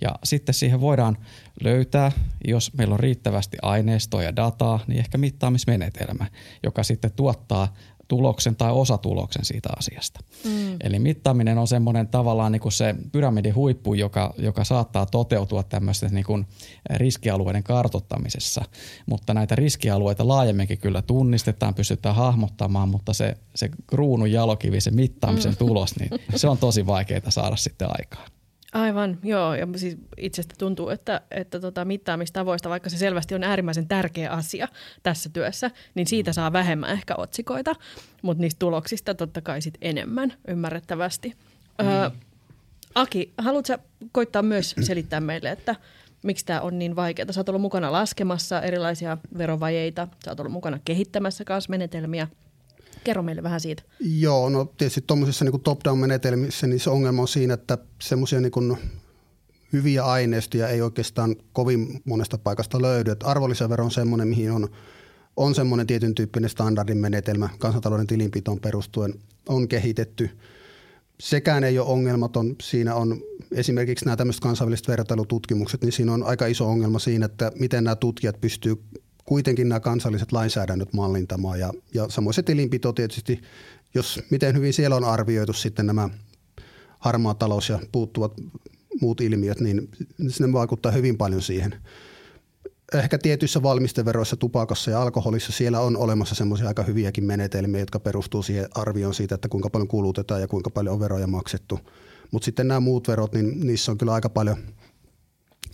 Ja 0.00 0.14
sitten 0.24 0.54
siihen 0.54 0.80
voidaan 0.80 1.16
löytää, 1.62 2.12
jos 2.44 2.72
meillä 2.74 2.92
on 2.92 3.00
riittävästi 3.00 3.56
aineistoa 3.62 4.22
ja 4.22 4.36
dataa, 4.36 4.80
niin 4.86 4.98
ehkä 4.98 5.18
mittaamismenetelmä, 5.18 6.26
joka 6.62 6.82
sitten 6.82 7.12
tuottaa 7.12 7.74
tuloksen 8.10 8.56
tai 8.56 8.72
osatuloksen 8.72 9.44
siitä 9.44 9.68
asiasta. 9.78 10.20
Mm. 10.44 10.76
Eli 10.80 10.98
mittaaminen 10.98 11.58
on 11.58 11.68
semmoinen 11.68 12.08
tavallaan 12.08 12.52
niin 12.52 12.60
kuin 12.60 12.72
se 12.72 12.94
pyramidin 13.12 13.54
huippu, 13.54 13.94
joka, 13.94 14.34
joka 14.38 14.64
saattaa 14.64 15.06
toteutua 15.06 15.62
tämmöisten 15.62 16.10
niin 16.12 16.24
kuin 16.24 16.46
riskialueiden 16.94 17.62
kartottamisessa. 17.62 18.64
Mutta 19.06 19.34
näitä 19.34 19.54
riskialueita 19.54 20.28
laajemminkin 20.28 20.78
kyllä 20.78 21.02
tunnistetaan, 21.02 21.74
pystytään 21.74 22.14
hahmottamaan, 22.14 22.88
mutta 22.88 23.12
se, 23.12 23.36
se 23.54 23.70
kruunun 23.86 24.32
jalokivi, 24.32 24.80
se 24.80 24.90
mittaamisen 24.90 25.52
mm. 25.52 25.56
tulos, 25.56 25.98
niin 25.98 26.10
se 26.36 26.48
on 26.48 26.58
tosi 26.58 26.86
vaikeaa 26.86 27.30
saada 27.30 27.56
sitten 27.56 27.88
aikaan. 27.90 28.39
Aivan, 28.72 29.18
joo. 29.22 29.54
Ja 29.54 29.66
siis 29.76 29.96
itsestä 30.16 30.54
tuntuu, 30.58 30.88
että, 30.88 31.20
että 31.30 31.60
tota 31.60 31.84
mittaamistavoista, 31.84 32.68
vaikka 32.68 32.90
se 32.90 32.98
selvästi 32.98 33.34
on 33.34 33.44
äärimmäisen 33.44 33.88
tärkeä 33.88 34.30
asia 34.30 34.68
tässä 35.02 35.30
työssä, 35.32 35.70
niin 35.94 36.06
siitä 36.06 36.32
saa 36.32 36.52
vähemmän 36.52 36.90
ehkä 36.90 37.14
otsikoita, 37.16 37.74
mutta 38.22 38.40
niistä 38.40 38.58
tuloksista 38.58 39.14
totta 39.14 39.40
kai 39.40 39.62
sit 39.62 39.78
enemmän 39.80 40.32
ymmärrettävästi. 40.48 41.34
Mm. 41.82 41.88
Öö, 41.88 42.10
Aki, 42.94 43.32
haluatko 43.38 43.72
koittaa 44.12 44.42
myös 44.42 44.74
selittää 44.86 45.20
meille, 45.20 45.50
että 45.50 45.76
miksi 46.22 46.46
tämä 46.46 46.60
on 46.60 46.78
niin 46.78 46.96
vaikeaa? 46.96 47.32
Sä 47.32 47.40
oot 47.40 47.48
ollut 47.48 47.62
mukana 47.62 47.92
laskemassa 47.92 48.62
erilaisia 48.62 49.18
verovajeita, 49.38 50.08
sä 50.24 50.30
oot 50.30 50.40
ollut 50.40 50.52
mukana 50.52 50.78
kehittämässä 50.84 51.44
kanssa 51.44 51.70
menetelmiä– 51.70 52.28
Kerro 53.04 53.22
meille 53.22 53.42
vähän 53.42 53.60
siitä. 53.60 53.82
Joo, 54.00 54.48
no 54.48 54.64
tietysti 54.64 55.04
tuommoisissa 55.06 55.44
niin 55.44 55.60
top-down-menetelmissä 55.60 56.66
niin 56.66 56.80
se 56.80 56.90
ongelma 56.90 57.22
on 57.22 57.28
siinä, 57.28 57.54
että 57.54 57.78
semmoisia 58.02 58.40
niin 58.40 58.76
hyviä 59.72 60.04
aineistoja 60.04 60.68
ei 60.68 60.82
oikeastaan 60.82 61.36
kovin 61.52 62.00
monesta 62.04 62.38
paikasta 62.38 62.82
löydy. 62.82 63.10
Että 63.10 63.26
arvonlisävero 63.26 63.84
on 63.84 63.90
semmoinen, 63.90 64.28
mihin 64.28 64.52
on, 64.52 64.68
on 65.36 65.54
semmoinen 65.54 65.86
tietyn 65.86 66.14
tyyppinen 66.14 66.50
standardin 66.50 66.98
menetelmä 66.98 67.48
kansantalouden 67.58 68.06
tilinpitoon 68.06 68.60
perustuen 68.60 69.14
on 69.48 69.68
kehitetty. 69.68 70.30
Sekään 71.20 71.64
ei 71.64 71.78
ole 71.78 71.88
ongelmaton. 71.88 72.56
Siinä 72.62 72.94
on 72.94 73.20
esimerkiksi 73.52 74.04
nämä 74.04 74.16
tämmöiset 74.16 74.42
kansainväliset 74.42 74.88
vertailututkimukset, 74.88 75.82
niin 75.82 75.92
siinä 75.92 76.12
on 76.12 76.22
aika 76.22 76.46
iso 76.46 76.68
ongelma 76.68 76.98
siinä, 76.98 77.26
että 77.26 77.52
miten 77.58 77.84
nämä 77.84 77.96
tutkijat 77.96 78.40
pystyvät 78.40 78.78
kuitenkin 79.30 79.68
nämä 79.68 79.80
kansalliset 79.80 80.32
lainsäädännöt 80.32 80.92
mallintamaan. 80.92 81.60
Ja, 81.60 81.72
ja 81.94 82.08
samoin 82.08 82.34
se 82.34 82.42
tilinpito 82.42 82.92
tietysti, 82.92 83.40
jos 83.94 84.20
miten 84.30 84.54
hyvin 84.54 84.72
siellä 84.72 84.96
on 84.96 85.04
arvioitu 85.04 85.52
sitten 85.52 85.86
nämä 85.86 86.08
harmaa 86.98 87.34
talous 87.34 87.68
ja 87.68 87.78
puuttuvat 87.92 88.32
muut 89.00 89.20
ilmiöt, 89.20 89.60
niin 89.60 89.88
ne 90.18 90.52
vaikuttaa 90.52 90.92
hyvin 90.92 91.18
paljon 91.18 91.42
siihen. 91.42 91.74
Ehkä 92.94 93.18
tietyissä 93.18 93.62
valmisteveroissa, 93.62 94.36
tupakassa 94.36 94.90
ja 94.90 95.02
alkoholissa 95.02 95.52
siellä 95.52 95.80
on 95.80 95.96
olemassa 95.96 96.34
semmoisia 96.34 96.68
aika 96.68 96.82
hyviäkin 96.82 97.24
menetelmiä, 97.24 97.80
jotka 97.80 98.00
perustuu 98.00 98.42
siihen 98.42 98.68
arvioon 98.74 99.14
siitä, 99.14 99.34
että 99.34 99.48
kuinka 99.48 99.70
paljon 99.70 99.88
kulutetaan 99.88 100.40
ja 100.40 100.48
kuinka 100.48 100.70
paljon 100.70 100.94
on 100.94 101.00
veroja 101.00 101.26
maksettu. 101.26 101.80
Mutta 102.30 102.44
sitten 102.44 102.68
nämä 102.68 102.80
muut 102.80 103.08
verot, 103.08 103.32
niin 103.32 103.66
niissä 103.66 103.92
on 103.92 103.98
kyllä 103.98 104.12
aika 104.12 104.28
paljon– 104.28 104.56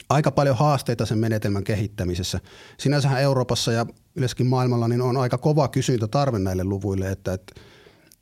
aika 0.09 0.31
paljon 0.31 0.57
haasteita 0.57 1.07
sen 1.07 1.19
menetelmän 1.19 1.65
kehittämisessä. 1.65 2.41
Sinänsähän 2.79 3.23
Euroopassa 3.23 3.73
ja 3.73 3.87
yleensäkin 4.15 4.47
maailmalla 4.47 4.89
niin 4.89 5.03
on 5.03 5.17
aika 5.17 5.39
kova 5.39 5.69
kysyntä 5.69 6.09
tarve 6.09 6.39
näille 6.39 6.65
luvuille, 6.65 7.11
että, 7.11 7.33
että, 7.33 7.55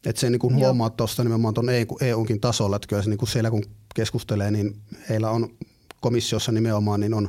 että 0.06 0.20
se 0.20 0.30
niin 0.30 0.38
kuin 0.38 0.54
huomaa 0.54 0.90
tuosta 0.90 1.24
nimenomaan 1.24 1.54
tuon 1.54 1.66
EUnkin 2.00 2.40
tasolla, 2.40 2.76
että 2.76 2.88
kyllä 2.88 3.02
se 3.02 3.10
niin 3.10 3.18
kuin 3.18 3.28
siellä 3.28 3.50
kun 3.50 3.64
keskustelee, 3.94 4.50
niin 4.50 4.76
heillä 5.08 5.30
on 5.30 5.48
komissiossa 6.00 6.52
nimenomaan 6.52 7.00
niin 7.00 7.14
on 7.14 7.28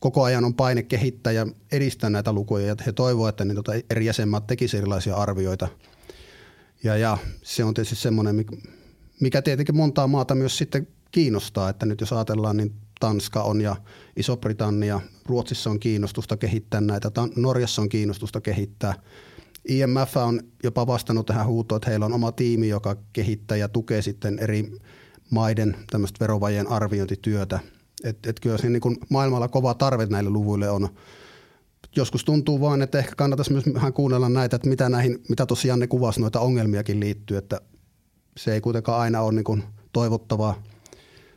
koko 0.00 0.22
ajan 0.22 0.44
on 0.44 0.54
paine 0.54 0.82
kehittää 0.82 1.32
ja 1.32 1.46
edistää 1.72 2.10
näitä 2.10 2.32
lukuja 2.32 2.66
ja 2.66 2.76
he 2.86 2.92
toivovat, 2.92 3.28
että 3.28 3.44
niin 3.44 3.56
tota 3.56 3.72
eri 3.90 4.06
jäsenmaat 4.06 4.46
tekisivät 4.46 4.82
erilaisia 4.82 5.16
arvioita. 5.16 5.68
Ja, 6.82 6.96
ja 6.96 7.18
se 7.42 7.64
on 7.64 7.74
tietysti 7.74 7.96
semmoinen, 7.96 8.44
mikä 9.20 9.42
tietenkin 9.42 9.76
montaa 9.76 10.06
maata 10.06 10.34
myös 10.34 10.58
sitten 10.58 10.88
kiinnostaa, 11.10 11.68
että 11.68 11.86
nyt 11.86 12.00
jos 12.00 12.12
ajatellaan, 12.12 12.56
niin 12.56 12.74
Tanska 13.00 13.42
on 13.42 13.60
ja 13.60 13.76
Iso-Britannia, 14.16 15.00
Ruotsissa 15.26 15.70
on 15.70 15.80
kiinnostusta 15.80 16.36
kehittää 16.36 16.80
näitä, 16.80 17.10
Norjassa 17.36 17.82
on 17.82 17.88
kiinnostusta 17.88 18.40
kehittää. 18.40 18.94
IMF 19.68 20.16
on 20.16 20.40
jopa 20.62 20.86
vastannut 20.86 21.26
tähän 21.26 21.46
huutoon, 21.46 21.76
että 21.76 21.90
heillä 21.90 22.06
on 22.06 22.12
oma 22.12 22.32
tiimi, 22.32 22.68
joka 22.68 22.96
kehittää 23.12 23.56
ja 23.56 23.68
tukee 23.68 24.02
sitten 24.02 24.38
eri 24.38 24.72
maiden 25.30 25.76
tämmöistä 25.90 26.20
verovajien 26.20 26.68
arviointityötä. 26.68 27.60
Et, 28.04 28.26
et 28.26 28.40
kyllä 28.40 28.58
se 28.58 28.68
niin 28.68 28.96
maailmalla 29.08 29.48
kova 29.48 29.74
tarve 29.74 30.06
näille 30.06 30.30
luvuille 30.30 30.70
on. 30.70 30.88
Joskus 31.96 32.24
tuntuu 32.24 32.60
vain, 32.60 32.82
että 32.82 32.98
ehkä 32.98 33.12
kannattaisi 33.16 33.52
myös 33.52 33.64
vähän 33.74 33.92
kuunnella 33.92 34.28
näitä, 34.28 34.56
että 34.56 34.68
mitä, 34.68 34.88
näihin, 34.88 35.22
mitä 35.28 35.46
tosiaan 35.46 35.78
ne 35.78 35.86
kuvasi 35.86 36.20
noita 36.20 36.40
ongelmiakin 36.40 37.00
liittyy, 37.00 37.36
että 37.36 37.60
se 38.36 38.54
ei 38.54 38.60
kuitenkaan 38.60 39.00
aina 39.00 39.20
ole 39.20 39.32
niin 39.32 39.44
kuin 39.44 39.62
toivottavaa– 39.92 40.62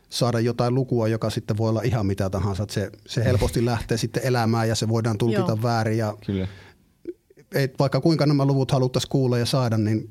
saada 0.08 0.40
jotain 0.40 0.74
lukua, 0.74 1.08
joka 1.08 1.30
sitten 1.30 1.56
voi 1.56 1.68
olla 1.68 1.82
ihan 1.82 2.06
mitä 2.06 2.30
tahansa. 2.30 2.62
Että 2.62 2.74
se, 2.74 2.90
se 3.06 3.24
helposti 3.24 3.64
lähtee 3.64 3.96
sitten 3.96 4.22
elämään 4.26 4.68
ja 4.68 4.74
se 4.74 4.88
voidaan 4.88 5.18
tulkita 5.18 5.40
Joo. 5.48 5.62
väärin. 5.62 5.98
Ja 5.98 6.16
Kyllä. 6.26 6.48
Et 7.54 7.78
vaikka 7.78 8.00
kuinka 8.00 8.26
nämä 8.26 8.44
luvut 8.44 8.70
haluttaisiin 8.70 9.10
kuulla 9.10 9.38
ja 9.38 9.46
saada, 9.46 9.78
niin 9.78 10.10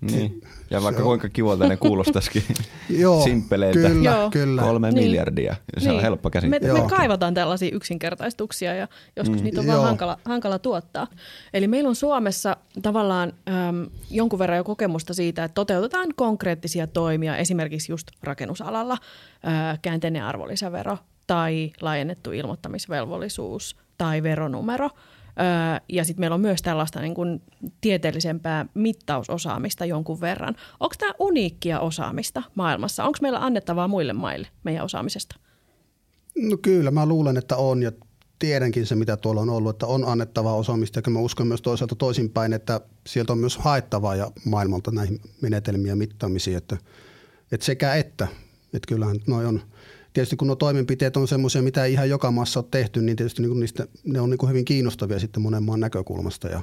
niin. 0.00 0.40
Ja 0.70 0.82
vaikka 0.82 1.02
on... 1.02 1.06
kuinka 1.06 1.28
kivalta 1.28 1.68
ne 1.68 1.76
kuulostaisikin 1.76 2.42
Joo, 2.88 3.24
simppeleiltä. 3.24 3.88
Kyllä, 3.88 4.10
Joo. 4.10 4.30
kyllä. 4.30 4.62
Kolme 4.62 4.90
niin. 4.90 5.04
miljardia. 5.04 5.56
Se 5.78 5.88
niin. 5.88 5.96
on 5.96 6.02
helppo 6.02 6.30
käsittää. 6.30 6.72
Me, 6.72 6.80
me 6.80 6.88
kaivataan 6.88 7.34
tällaisia 7.34 7.70
yksinkertaistuksia 7.72 8.74
ja 8.74 8.88
joskus 9.16 9.38
mm. 9.38 9.44
niitä 9.44 9.60
on 9.60 9.66
vaan 9.66 9.82
hankala, 9.82 10.18
hankala 10.24 10.58
tuottaa. 10.58 11.06
Eli 11.54 11.68
meillä 11.68 11.88
on 11.88 11.96
Suomessa 11.96 12.56
tavallaan 12.82 13.32
äm, 13.48 13.86
jonkun 14.10 14.38
verran 14.38 14.58
jo 14.58 14.64
kokemusta 14.64 15.14
siitä, 15.14 15.44
että 15.44 15.54
toteutetaan 15.54 16.08
konkreettisia 16.16 16.86
toimia 16.86 17.36
esimerkiksi 17.36 17.92
just 17.92 18.08
rakennusalalla, 18.22 18.98
ää, 19.42 19.78
käänteinen 19.82 20.22
arvonlisävero 20.22 20.98
tai 21.26 21.72
laajennettu 21.80 22.32
ilmoittamisvelvollisuus 22.32 23.76
tai 23.98 24.22
veronumero– 24.22 24.90
ja 25.88 26.04
sitten 26.04 26.20
meillä 26.22 26.34
on 26.34 26.40
myös 26.40 26.62
tällaista 26.62 27.00
niin 27.00 27.14
kuin 27.14 27.42
tieteellisempää 27.80 28.66
mittausosaamista 28.74 29.84
jonkun 29.84 30.20
verran. 30.20 30.54
Onko 30.80 30.94
tämä 30.98 31.12
uniikkia 31.18 31.80
osaamista 31.80 32.42
maailmassa? 32.54 33.04
Onko 33.04 33.18
meillä 33.22 33.44
annettavaa 33.44 33.88
muille 33.88 34.12
maille 34.12 34.48
meidän 34.64 34.84
osaamisesta? 34.84 35.36
No 36.36 36.56
kyllä, 36.56 36.90
mä 36.90 37.06
luulen, 37.06 37.36
että 37.36 37.56
on 37.56 37.82
ja 37.82 37.92
tiedänkin 38.38 38.86
se, 38.86 38.94
mitä 38.94 39.16
tuolla 39.16 39.40
on 39.40 39.50
ollut, 39.50 39.70
että 39.76 39.86
on 39.86 40.04
annettavaa 40.08 40.54
osaamista. 40.54 41.02
Ja 41.06 41.10
mä 41.10 41.18
uskon 41.18 41.46
myös 41.46 41.62
toisaalta 41.62 41.94
toisinpäin, 41.94 42.52
että 42.52 42.80
sieltä 43.06 43.32
on 43.32 43.38
myös 43.38 43.56
haettavaa 43.56 44.16
ja 44.16 44.30
maailmalta 44.44 44.90
näihin 44.90 45.20
menetelmiä 45.42 45.96
mittaamisiin, 45.96 46.56
että, 46.56 46.76
että 47.52 47.66
sekä 47.66 47.94
että. 47.94 48.28
Että 48.74 48.88
kyllähän 48.88 49.16
noi 49.26 49.46
on– 49.46 49.60
tietysti 50.16 50.36
kun 50.36 50.46
nuo 50.46 50.56
toimenpiteet 50.56 51.16
on 51.16 51.28
semmoisia, 51.28 51.62
mitä 51.62 51.84
ei 51.84 51.92
ihan 51.92 52.08
joka 52.08 52.30
maassa 52.30 52.60
ole 52.60 52.66
tehty, 52.70 53.02
niin 53.02 53.16
tietysti 53.16 53.42
niin 53.42 53.60
niistä, 53.60 53.86
ne 54.04 54.20
on 54.20 54.30
niin 54.30 54.48
hyvin 54.48 54.64
kiinnostavia 54.64 55.18
sitten 55.18 55.42
monen 55.42 55.62
maan 55.62 55.80
näkökulmasta. 55.80 56.48
Ja 56.48 56.60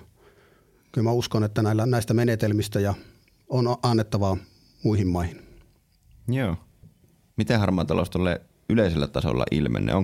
kyllä 0.91 1.03
mä 1.03 1.11
uskon, 1.11 1.43
että 1.43 1.61
näillä, 1.61 1.85
näistä 1.85 2.13
menetelmistä 2.13 2.79
ja 2.79 2.93
on 3.49 3.77
annettavaa 3.83 4.37
muihin 4.83 5.07
maihin. 5.07 5.41
Joo. 6.27 6.55
Miten 7.37 7.59
harmaa 7.59 7.85
talous 7.85 8.09
tuolle 8.09 8.41
yleisellä 8.69 9.07
tasolla 9.07 9.45
ilmenee? 9.51 9.95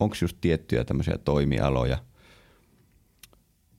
Onko 0.00 0.14
just 0.22 0.36
tiettyjä 0.40 0.84
tämmöisiä 0.84 1.18
toimialoja 1.18 1.98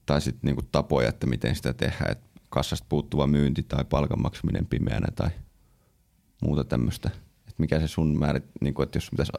tai 0.06 0.20
sitten 0.20 0.48
niinku 0.48 0.62
tapoja, 0.72 1.08
että 1.08 1.26
miten 1.26 1.56
sitä 1.56 1.72
tehdään, 1.72 2.12
että 2.12 2.26
kassasta 2.48 2.86
puuttuva 2.88 3.26
myynti 3.26 3.62
tai 3.62 3.84
palkan 3.84 4.22
maksaminen 4.22 4.66
pimeänä 4.66 5.06
tai 5.16 5.30
muuta 6.42 6.64
tämmöistä– 6.64 7.10
mikä 7.58 7.80
se 7.80 7.88
sun 7.88 8.18
määrit, 8.18 8.44
niin 8.60 8.74
kuin, 8.74 8.84
että 8.84 8.96
jos 8.96 9.10
pitäisi 9.10 9.32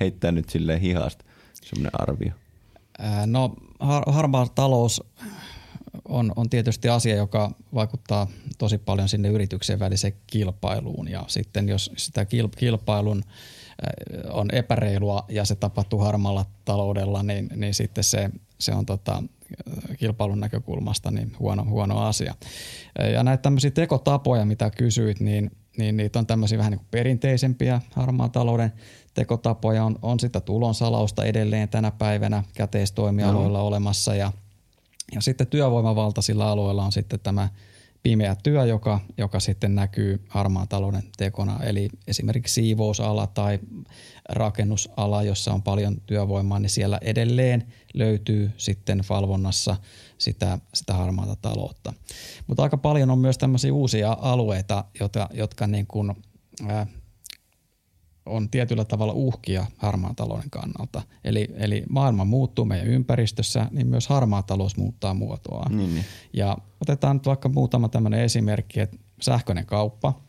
heittää 0.00 0.32
nyt 0.32 0.48
silleen 0.48 0.80
hihasta 0.80 1.24
semmoinen 1.62 2.00
arvio? 2.00 2.32
No 3.26 3.54
har- 3.80 4.12
harmaa 4.12 4.46
talous 4.54 5.02
on, 6.04 6.32
on 6.36 6.50
tietysti 6.50 6.88
asia, 6.88 7.16
joka 7.16 7.50
vaikuttaa 7.74 8.26
tosi 8.58 8.78
paljon 8.78 9.08
sinne 9.08 9.28
yrityksen 9.28 9.78
väliseen 9.78 10.12
kilpailuun 10.26 11.08
ja 11.08 11.24
sitten 11.26 11.68
jos 11.68 11.90
sitä 11.96 12.26
kilpailun 12.56 13.22
on 14.30 14.48
epäreilua 14.54 15.24
ja 15.28 15.44
se 15.44 15.54
tapahtuu 15.54 15.98
harmaalla 15.98 16.44
taloudella, 16.64 17.22
niin, 17.22 17.48
niin 17.56 17.74
sitten 17.74 18.04
se, 18.04 18.30
se 18.58 18.74
on 18.74 18.86
tota, 18.86 19.22
kilpailun 19.98 20.40
näkökulmasta 20.40 21.10
niin 21.10 21.32
huono, 21.38 21.64
huono 21.64 21.98
asia. 21.98 22.34
Ja 23.12 23.22
näitä 23.22 23.42
tämmöisiä 23.42 23.70
tekotapoja, 23.70 24.44
mitä 24.44 24.70
kysyit, 24.70 25.20
niin– 25.20 25.50
niin 25.78 25.96
niitä 25.96 26.18
on 26.18 26.26
tämmöisiä 26.26 26.58
vähän 26.58 26.70
niin 26.70 26.78
kuin 26.78 26.88
perinteisempiä 26.90 27.80
harmaan 27.94 28.30
talouden 28.30 28.72
tekotapoja. 29.14 29.84
On, 29.84 29.98
on 30.02 30.20
sitä 30.20 30.40
tulonsalausta 30.40 31.24
edelleen 31.24 31.68
tänä 31.68 31.90
päivänä 31.90 32.44
käteistoimialoilla 32.54 33.58
no. 33.58 33.66
olemassa 33.66 34.14
ja 34.14 34.32
Ja 35.14 35.20
sitten 35.20 35.46
työvoimavaltaisilla 35.46 36.50
alueilla 36.50 36.84
on 36.84 36.92
sitten 36.92 37.20
tämä 37.20 37.48
pimeä 38.08 38.36
työ, 38.42 38.64
joka, 38.64 39.00
joka 39.18 39.40
sitten 39.40 39.74
näkyy 39.74 40.24
harmaan 40.28 40.68
talouden 40.68 41.02
tekona. 41.16 41.60
Eli 41.64 41.88
esimerkiksi 42.06 42.54
siivousala 42.54 43.26
tai 43.26 43.58
rakennusala, 44.28 45.22
jossa 45.22 45.52
on 45.52 45.62
paljon 45.62 46.00
työvoimaa, 46.06 46.58
niin 46.58 46.70
siellä 46.70 46.98
edelleen 47.02 47.72
löytyy 47.94 48.50
sitten 48.56 49.00
valvonnassa 49.08 49.76
sitä, 50.18 50.58
sitä 50.74 50.94
harmaata 50.94 51.36
taloutta. 51.36 51.92
Mutta 52.46 52.62
aika 52.62 52.76
paljon 52.76 53.10
on 53.10 53.18
myös 53.18 53.38
tämmöisiä 53.38 53.72
uusia 53.72 54.16
alueita, 54.20 54.84
jotka, 55.00 55.28
jotka 55.32 55.66
niin 55.66 55.86
kuin, 55.86 56.14
ää, 56.68 56.86
on 58.28 58.50
tietyllä 58.50 58.84
tavalla 58.84 59.12
uhkia 59.12 59.66
harmaan 59.76 60.16
talouden 60.16 60.50
kannalta. 60.50 61.02
Eli, 61.24 61.48
eli 61.54 61.84
maailma 61.88 62.24
muuttuu 62.24 62.64
meidän 62.64 62.86
ympäristössä, 62.86 63.66
niin 63.70 63.86
myös 63.86 64.08
harmaa 64.08 64.42
talous 64.42 64.76
muuttaa 64.76 65.14
muotoa. 65.14 65.66
Niin, 65.68 65.94
niin. 65.94 66.04
Ja 66.32 66.58
otetaan 66.80 67.16
nyt 67.16 67.26
vaikka 67.26 67.48
muutama 67.48 67.88
tämmöinen 67.88 68.20
esimerkki, 68.20 68.80
että 68.80 68.96
sähköinen 69.20 69.66
kauppa, 69.66 70.20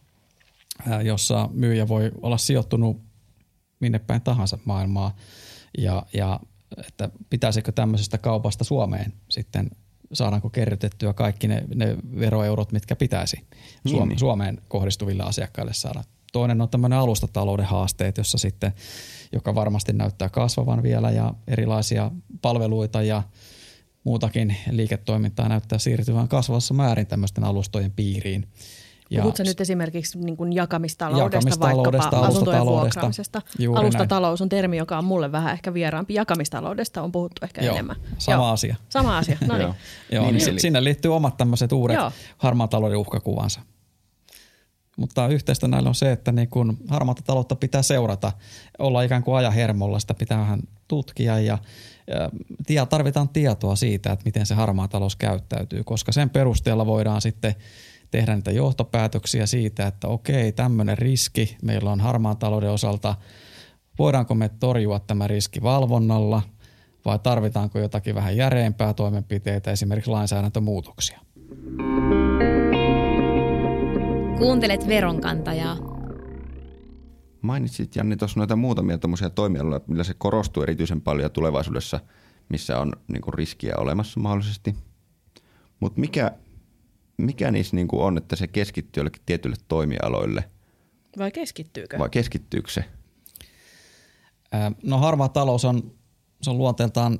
jossa 1.04 1.50
myyjä 1.54 1.88
voi 1.88 2.12
olla 2.22 2.38
sijoittunut 2.38 3.02
minne 3.80 4.00
päin 4.00 4.22
tahansa 4.22 4.58
maailmaa 4.66 5.16
ja, 5.78 6.06
ja 6.14 6.40
että 6.88 7.10
pitäisikö 7.30 7.72
tämmöisestä 7.72 8.18
kaupasta 8.18 8.64
Suomeen 8.64 9.14
sitten 9.30 9.70
saadaanko 10.14 10.50
kerrytettyä 10.50 11.14
kaikki 11.14 11.48
ne, 11.48 11.64
ne 11.76 11.98
veroeurot, 12.20 12.72
mitkä 12.72 12.96
pitäisi 12.96 13.48
Suom- 13.88 14.10
niin. 14.10 14.20
Suomeen 14.20 14.62
kohdistuville 14.68 15.24
asiakkaille 15.24 15.74
saada 15.74 16.04
Toinen 16.32 16.62
on 16.62 16.70
tämmöinen 16.70 17.00
alustatalouden 17.00 17.66
haasteet, 17.66 18.18
jossa 18.18 18.38
sitten, 18.38 18.74
joka 19.32 19.56
varmasti 19.56 19.94
näyttää 19.94 20.30
kasvavan 20.30 20.84
vielä 20.84 21.12
ja 21.12 21.34
erilaisia 21.48 22.12
palveluita 22.42 23.02
ja 23.02 23.24
muutakin 24.04 24.56
liiketoimintaa 24.72 25.50
näyttää 25.50 25.80
siirtyvän 25.80 26.28
kasvavassa 26.28 26.74
määrin 26.74 27.08
tämmöisten 27.08 27.44
alustojen 27.44 27.92
piiriin. 27.92 28.48
Ja 29.12 29.22
Puhutko 29.22 29.44
nyt 29.44 29.62
esimerkiksi 29.62 30.20
niin 30.20 30.38
kuin 30.38 30.54
jakamistaloudesta, 30.54 31.38
jakamistaloudesta 31.38 32.02
vaikkapa 32.02 32.28
asuntojen 32.28 32.66
vuokraamisesta? 32.66 33.42
Alustatalous 33.76 34.42
on 34.42 34.50
termi, 34.50 34.78
joka 34.78 34.98
on 34.98 35.06
mulle 35.06 35.32
vähän 35.32 35.54
ehkä 35.54 35.74
vieraampi. 35.74 36.14
Jakamistaloudesta 36.14 37.02
on 37.02 37.12
puhuttu 37.12 37.46
ehkä 37.46 37.62
Joo, 37.62 37.74
enemmän. 37.74 37.96
sama 38.18 38.44
Joo. 38.44 38.52
asia. 38.52 38.76
Sama 38.90 39.18
asia, 39.18 39.38
no 39.48 39.58
niin. 39.58 39.74
Joo, 40.12 40.32
niin, 40.32 40.36
niin, 40.36 40.60
sinne 40.60 40.84
liittyy 40.84 41.16
omat 41.16 41.38
tämmöiset 41.38 41.72
uudet 41.72 41.98
harmaan 42.38 42.70
talouden 42.70 42.98
uhkakuvansa. 42.98 43.62
Mutta 45.00 45.28
yhteistä 45.28 45.68
näillä 45.68 45.90
on 45.90 45.96
se, 45.96 46.12
että 46.12 46.32
niin 46.32 46.50
kun 46.50 46.78
harmaata 46.88 47.22
taloutta 47.22 47.56
pitää 47.56 47.82
seurata, 47.82 48.32
olla 48.80 49.02
ikään 49.02 49.24
kuin 49.24 49.38
ajahermolla, 49.38 50.00
sitä 50.00 50.14
pitää 50.14 50.40
vähän 50.40 50.60
tutkia 50.88 51.40
ja, 51.40 51.58
ja 52.70 52.86
tarvitaan 52.86 53.30
tietoa 53.30 53.76
siitä, 53.76 54.12
että 54.12 54.26
miten 54.26 54.46
se 54.46 54.56
harmaa 54.56 54.88
talous 54.88 55.16
käyttäytyy, 55.16 55.84
koska 55.84 56.12
sen 56.12 56.30
perusteella 56.30 56.86
voidaan 56.86 57.22
sitten 57.22 57.56
tehdä 58.12 58.36
niitä 58.36 58.52
johtopäätöksiä 58.52 59.46
siitä, 59.46 59.88
että 59.88 60.08
okei, 60.08 60.52
tämmöinen 60.52 60.98
riski 60.98 61.58
meillä 61.62 61.92
on 61.92 62.00
harmaan 62.00 62.38
talouden 62.38 62.72
osalta, 62.72 63.16
voidaanko 64.00 64.36
me 64.36 64.50
torjua 64.50 65.00
tämä 65.00 65.28
riski 65.28 65.62
valvonnalla 65.64 66.42
vai 67.06 67.20
tarvitaanko 67.20 67.80
jotakin 67.80 68.16
vähän 68.16 68.38
järeempää 68.38 68.94
toimenpiteitä, 68.94 69.72
esimerkiksi 69.72 70.12
lainsäädäntömuutoksia. 70.12 71.20
Kuuntelet 74.40 74.88
veronkantajaa. 74.88 75.78
Mainitsit 77.42 77.96
Janni 77.96 78.18
tuossa 78.18 78.40
noita 78.40 78.56
muutamia 78.56 78.98
tuommoisia 78.98 79.30
toimialoja, 79.30 79.82
millä 79.88 80.04
se 80.04 80.14
korostuu 80.18 80.64
erityisen 80.64 81.02
paljon 81.02 81.32
tulevaisuudessa, 81.32 82.00
missä 82.50 82.80
on 82.80 82.94
niin 83.08 83.22
kuin 83.22 83.34
riskiä 83.34 83.76
olemassa 83.78 84.20
mahdollisesti. 84.20 84.76
Mutta 85.80 86.00
mikä, 86.00 86.32
mikä 87.18 87.52
niissä 87.52 87.76
niin 87.76 87.88
kuin 87.88 88.02
on, 88.02 88.18
että 88.18 88.36
se 88.36 88.48
keskittyy 88.48 89.02
jollekin 89.02 89.22
tietyille 89.26 89.58
toimialoille? 89.68 90.44
Vai 91.18 91.32
keskittyykö? 91.32 92.00
Vai 92.00 92.10
keskittyykö 92.10 92.72
se? 92.72 92.86
No 94.84 94.98
harmaa 94.98 95.30
talous 95.30 95.66
on, 95.66 95.92
se 96.42 96.50
on 96.50 96.58
luonteeltaan 96.58 97.20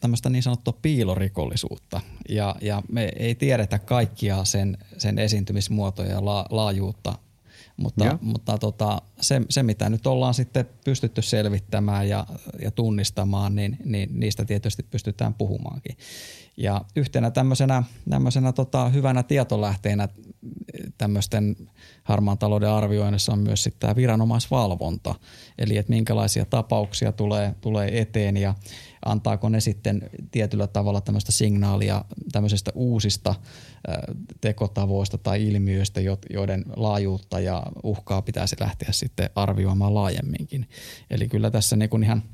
tämmöistä 0.00 0.30
niin 0.30 0.42
sanottua 0.42 0.78
piilorikollisuutta. 0.82 2.00
Ja, 2.28 2.56
ja 2.60 2.82
me 2.92 3.12
ei 3.16 3.34
tiedetä 3.34 3.78
kaikkia 3.78 4.44
sen, 4.44 4.78
sen 4.98 5.18
esiintymismuotoja 5.18 6.10
ja 6.10 6.24
la, 6.24 6.46
laajuutta, 6.50 7.18
mutta, 7.82 8.18
mutta 8.20 8.58
tota, 8.58 9.02
se, 9.20 9.40
se, 9.50 9.62
mitä 9.62 9.90
nyt 9.90 10.06
ollaan 10.06 10.34
sitten 10.34 10.68
pystytty 10.84 11.22
selvittämään 11.22 12.08
ja, 12.08 12.26
ja 12.62 12.70
tunnistamaan, 12.70 13.54
niin, 13.54 13.76
niin 13.84 14.20
niistä 14.20 14.44
tietysti 14.44 14.82
pystytään 14.82 15.34
puhumaankin. 15.34 15.96
Ja 16.56 16.84
yhtenä 16.96 17.30
tämmöisenä, 17.30 17.82
tämmöisenä 18.10 18.52
tota, 18.52 18.88
hyvänä 18.88 19.22
tietolähteenä 19.22 20.08
tämmöisten 20.98 21.56
harmaan 22.02 22.38
talouden 22.38 22.70
arvioinnissa 22.70 23.32
on 23.32 23.38
myös 23.38 23.62
sitten 23.62 23.80
tämä 23.80 23.96
viranomaisvalvonta, 23.96 25.14
eli 25.58 25.76
että 25.76 25.92
minkälaisia 25.92 26.44
tapauksia 26.44 27.12
tulee, 27.12 27.54
tulee 27.60 28.00
eteen 28.00 28.36
ja 28.36 28.54
antaako 29.04 29.48
ne 29.48 29.60
sitten 29.60 30.10
tietyllä 30.30 30.66
tavalla 30.66 31.00
tämmöistä 31.00 31.32
signaalia 31.32 32.04
tämmöisestä 32.32 32.70
uusista 32.74 33.34
tekotavoista 34.40 35.18
tai 35.18 35.48
ilmiöistä, 35.48 36.00
joiden 36.30 36.64
laajuutta 36.76 37.40
ja 37.40 37.62
uhkaa 37.82 38.22
pitäisi 38.22 38.56
lähteä 38.60 38.92
sitten 38.92 39.30
arvioimaan 39.34 39.94
laajemminkin. 39.94 40.68
Eli 41.10 41.28
kyllä 41.28 41.50
tässä 41.50 41.76
niin 41.76 41.90
kuin 41.90 42.02
ihan– 42.02 42.22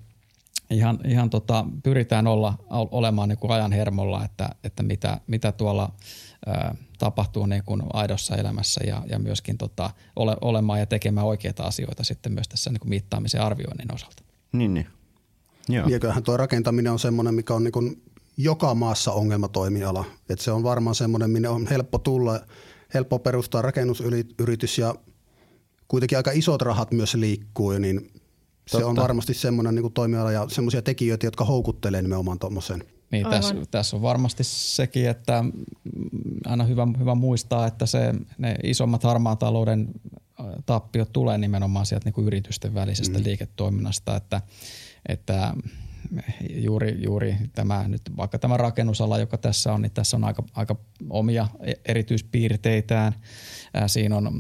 ihan, 0.70 0.98
ihan 1.04 1.30
tota, 1.30 1.66
pyritään 1.82 2.26
olla, 2.26 2.54
olemaan 2.70 3.28
niin 3.28 3.38
kuin 3.38 3.50
ajan 3.50 3.72
hermolla, 3.72 4.24
että, 4.24 4.48
että 4.64 4.82
mitä, 4.82 5.20
mitä 5.26 5.52
tuolla 5.52 5.92
tapahtuu 6.98 7.46
niin 7.46 7.64
kuin 7.64 7.82
aidossa 7.92 8.36
elämässä 8.36 8.80
ja, 8.86 9.02
ja 9.10 9.18
myöskin 9.18 9.58
tota, 9.58 9.90
ole, 10.16 10.36
olemaan 10.40 10.80
ja 10.80 10.86
tekemään 10.86 11.26
oikeita 11.26 11.62
asioita 11.62 12.04
sitten 12.04 12.32
myös 12.32 12.48
tässä 12.48 12.70
niin 12.70 12.80
kuin 12.80 12.90
mittaamisen 12.90 13.40
arvioinnin 13.40 13.94
osalta. 13.94 14.22
Niin, 14.52 14.74
niin. 14.74 14.86
Joo. 15.68 15.88
Ja 15.88 16.20
tuo 16.24 16.36
rakentaminen 16.36 16.92
on 16.92 16.98
semmoinen, 16.98 17.34
mikä 17.34 17.54
on 17.54 17.64
niin 17.64 18.02
joka 18.36 18.74
maassa 18.74 19.12
ongelmatoimiala. 19.12 20.04
että 20.28 20.44
se 20.44 20.52
on 20.52 20.62
varmaan 20.62 20.94
semmoinen, 20.94 21.30
minne 21.30 21.48
on 21.48 21.66
helppo 21.66 21.98
tulla, 21.98 22.40
helppo 22.94 23.18
perustaa 23.18 23.62
rakennusyritys 23.62 24.78
ja 24.78 24.94
kuitenkin 25.88 26.18
aika 26.18 26.30
isot 26.30 26.62
rahat 26.62 26.92
myös 26.92 27.14
liikkuu, 27.14 27.70
niin 27.70 28.10
Totta. 28.70 28.78
Se 28.78 28.84
on 28.84 28.96
varmasti 28.96 29.34
semmoinen 29.34 29.74
niin 29.74 29.92
toimiala 29.92 30.32
ja 30.32 30.46
semmoisia 30.48 30.82
tekijöitä, 30.82 31.26
jotka 31.26 31.44
houkuttelee 31.44 32.02
nimenomaan 32.02 32.38
tuommoisen. 32.38 32.84
Niin, 33.10 33.26
tässä, 33.30 33.54
tässä 33.70 33.96
on 33.96 34.02
varmasti 34.02 34.44
sekin, 34.44 35.08
että 35.08 35.44
aina 36.46 36.64
hyvä, 36.64 36.86
hyvä 36.98 37.14
muistaa, 37.14 37.66
että 37.66 37.86
se, 37.86 38.14
ne 38.38 38.56
isommat 38.64 39.02
harmaan 39.02 39.38
talouden 39.38 39.88
tappiot 40.66 41.12
tulee 41.12 41.38
nimenomaan 41.38 41.86
sieltä 41.86 42.04
niin 42.04 42.12
kuin 42.12 42.26
yritysten 42.26 42.74
välisestä 42.74 43.18
mm. 43.18 43.24
liiketoiminnasta, 43.24 44.16
että, 44.16 44.40
että 45.08 45.54
juuri, 46.50 47.02
juuri 47.04 47.36
tämä, 47.54 47.88
nyt 47.88 48.02
vaikka 48.16 48.38
tämä 48.38 48.56
rakennusala, 48.56 49.18
joka 49.18 49.38
tässä 49.38 49.72
on, 49.72 49.82
niin 49.82 49.92
tässä 49.92 50.16
on 50.16 50.24
aika, 50.24 50.44
aika 50.54 50.76
omia 51.10 51.48
e-, 51.60 51.72
erityispiirteitään. 51.84 53.12
Siinä 53.86 54.16
on 54.16 54.30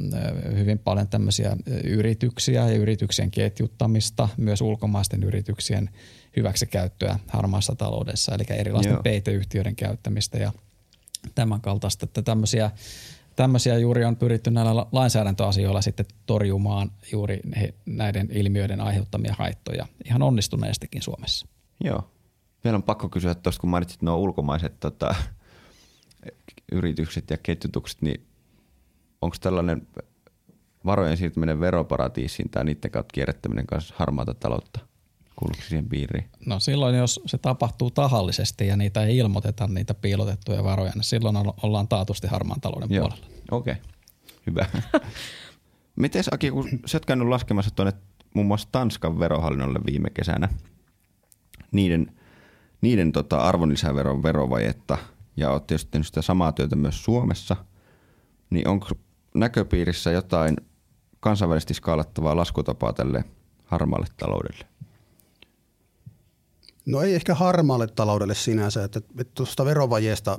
hyvin 0.56 0.78
paljon 0.78 1.08
tämmöisiä 1.08 1.56
yrityksiä 1.84 2.68
ja 2.68 2.76
yrityksien 2.76 3.30
ketjuttamista, 3.30 4.28
myös 4.36 4.60
ulkomaisten 4.60 5.22
yrityksien 5.22 5.90
hyväksikäyttöä 6.36 7.18
harmaassa 7.26 7.74
taloudessa, 7.74 8.34
eli 8.34 8.44
erilaisten 8.50 8.92
Joo. 8.92 9.02
peiteyhtiöiden 9.02 9.76
käyttämistä 9.76 10.38
ja 10.38 10.52
tämän 11.34 11.60
kaltaista, 11.60 12.04
että 12.04 12.22
tämmöisiä 12.22 12.70
tämmöisiä 13.38 13.78
juuri 13.78 14.04
on 14.04 14.16
pyritty 14.16 14.50
näillä 14.50 14.86
lainsäädäntöasioilla 14.92 15.82
sitten 15.82 16.06
torjumaan 16.26 16.90
juuri 17.12 17.40
näiden 17.86 18.28
ilmiöiden 18.32 18.80
aiheuttamia 18.80 19.34
haittoja 19.38 19.86
ihan 20.04 20.22
onnistuneestikin 20.22 21.02
Suomessa. 21.02 21.46
Joo. 21.84 22.10
Vielä 22.64 22.76
on 22.76 22.82
pakko 22.82 23.08
kysyä 23.08 23.34
tuosta, 23.34 23.60
kun 23.60 23.70
mainitsit 23.70 24.02
nuo 24.02 24.16
ulkomaiset 24.16 24.80
tota, 24.80 25.14
yritykset 26.72 27.30
ja 27.30 27.36
ketjutukset, 27.36 28.02
niin 28.02 28.26
onko 29.20 29.36
tällainen 29.40 29.88
varojen 30.84 31.16
siirtyminen 31.16 31.60
veroparatiisiin 31.60 32.50
tai 32.50 32.64
niiden 32.64 32.90
kautta 32.90 33.12
kierrättäminen 33.12 33.66
kanssa 33.66 33.94
harmaata 33.98 34.34
taloutta? 34.34 34.80
Kuuluuko 35.38 35.62
siihen 35.68 35.88
piiriin? 35.88 36.30
No 36.46 36.60
silloin, 36.60 36.96
jos 36.96 37.20
se 37.26 37.38
tapahtuu 37.38 37.90
tahallisesti 37.90 38.66
ja 38.66 38.76
niitä 38.76 39.04
ei 39.04 39.16
ilmoiteta, 39.16 39.66
niitä 39.66 39.94
piilotettuja 39.94 40.64
varoja, 40.64 40.92
niin 40.94 41.04
silloin 41.04 41.36
ollaan 41.62 41.88
taatusti 41.88 42.26
harmaan 42.26 42.60
talouden 42.60 42.88
Joo. 42.90 43.08
puolella. 43.08 43.26
Okei, 43.50 43.72
okay. 43.72 43.84
hyvä. 44.46 44.66
Miten 45.96 46.24
Aki, 46.30 46.50
kun 46.50 46.68
sä 46.86 46.96
oot 46.96 47.06
käynyt 47.06 47.28
laskemassa 47.28 47.70
tuonne 47.70 47.92
muun 48.34 48.46
muassa 48.46 48.68
Tanskan 48.72 49.18
verohallinnolle 49.18 49.80
viime 49.86 50.10
kesänä– 50.10 50.48
niiden, 51.72 52.12
niiden 52.80 53.12
tota 53.12 53.38
arvonlisäveron 53.38 54.22
verovajetta 54.22 54.98
ja 55.36 55.50
olet 55.50 55.66
tietysti 55.66 55.90
tehnyt 55.90 56.06
sitä 56.06 56.22
samaa 56.22 56.52
työtä 56.52 56.76
myös 56.76 57.04
Suomessa, 57.04 57.56
niin 58.50 58.68
onko 58.68 58.88
näköpiirissä 59.34 60.10
jotain 60.10 60.56
kansainvälisesti 61.20 61.74
skaalattavaa 61.74 62.36
laskutapaa 62.36 62.92
tälle 62.92 63.24
harmaalle 63.64 64.06
taloudelle? 64.16 64.64
No 66.88 67.02
ei 67.02 67.14
ehkä 67.14 67.34
harmaalle 67.34 67.86
taloudelle 67.86 68.34
sinänsä, 68.34 68.84
että, 68.84 68.98
että 69.18 69.32
tuosta 69.34 69.64
verovajeesta 69.64 70.38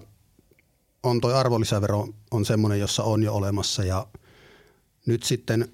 on 1.03 1.21
tuo 1.21 1.33
arvonlisävero 1.33 2.07
on 2.31 2.45
semmoinen, 2.45 2.79
jossa 2.79 3.03
on 3.03 3.23
jo 3.23 3.33
olemassa 3.33 3.83
ja 3.83 4.07
nyt 5.05 5.23
sitten 5.23 5.67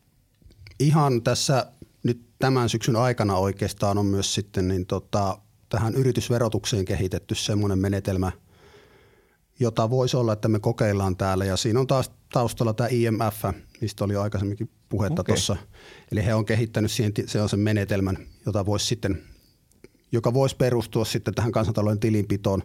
ihan 0.80 1.22
tässä 1.22 1.66
nyt 2.02 2.20
tämän 2.38 2.68
syksyn 2.68 2.96
aikana 2.96 3.36
oikeastaan 3.36 3.98
on 3.98 4.06
myös 4.06 4.34
sitten 4.34 4.68
niin 4.68 4.86
tota, 4.86 5.38
tähän 5.68 5.94
yritysverotukseen 5.94 6.84
kehitetty 6.84 7.34
semmoinen 7.34 7.78
menetelmä, 7.78 8.32
jota 9.60 9.90
voisi 9.90 10.16
olla, 10.16 10.32
että 10.32 10.48
me 10.48 10.58
kokeillaan 10.58 11.16
täällä. 11.16 11.44
Ja 11.44 11.56
siinä 11.56 11.80
on 11.80 11.86
taas 11.86 12.10
taustalla 12.32 12.74
tämä 12.74 12.88
IMF, 12.88 13.44
mistä 13.80 14.04
oli 14.04 14.16
aikaisemminkin 14.16 14.70
puhetta 14.88 15.20
okay. 15.20 15.34
tuossa. 15.34 15.56
Eli 16.12 16.24
he 16.24 16.34
on 16.34 16.44
kehittänyt 16.44 16.90
siihen 16.90 17.12
sellaisen 17.26 17.60
menetelmän, 17.60 18.16
jota 18.46 18.66
voisi 18.66 18.86
sitten, 18.86 19.33
joka 20.12 20.34
voisi 20.34 20.56
perustua 20.56 21.04
sitten 21.04 21.34
tähän 21.34 21.52
kansantalouden 21.52 22.00
tilinpitoon. 22.00 22.62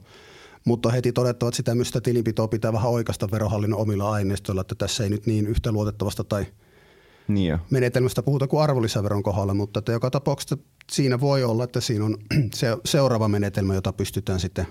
Mutta 0.66 0.90
heti 0.90 1.12
todettavat, 1.12 1.54
sitä 1.54 1.76
myös 1.76 1.88
sitä 1.88 2.02
tilinpitoa 2.02 2.48
pitää 2.48 2.74
vähän 2.74 2.92
oikasta 2.92 3.32
verohallinnon 3.32 3.80
omilla 3.80 4.12
aineistoilla, 4.12 4.62
että 4.62 4.76
tässä 4.76 5.04
ei 5.04 5.10
nyt 5.10 5.26
niin 5.26 5.48
yhtä 5.48 5.72
luotettavasta 5.72 6.24
tai– 6.24 6.46
niin 7.30 7.50
jo. 7.50 7.60
menetelmästä 7.70 8.24
puhuta 8.24 8.48
kuin 8.48 8.64
arvonlisäveron 8.64 9.24
kohdalla, 9.24 9.54
mutta 9.54 9.80
että 9.80 9.92
joka 9.92 10.10
tapauksessa 10.12 10.58
siinä 10.92 11.20
voi 11.20 11.44
olla, 11.44 11.64
että 11.64 11.82
siinä 11.82 12.06
on 12.06 12.18
se, 12.54 12.78
seuraava 12.86 13.28
menetelmä, 13.28 13.76
jota 13.76 13.94
pystytään 13.94 14.40
sitten 14.40 14.68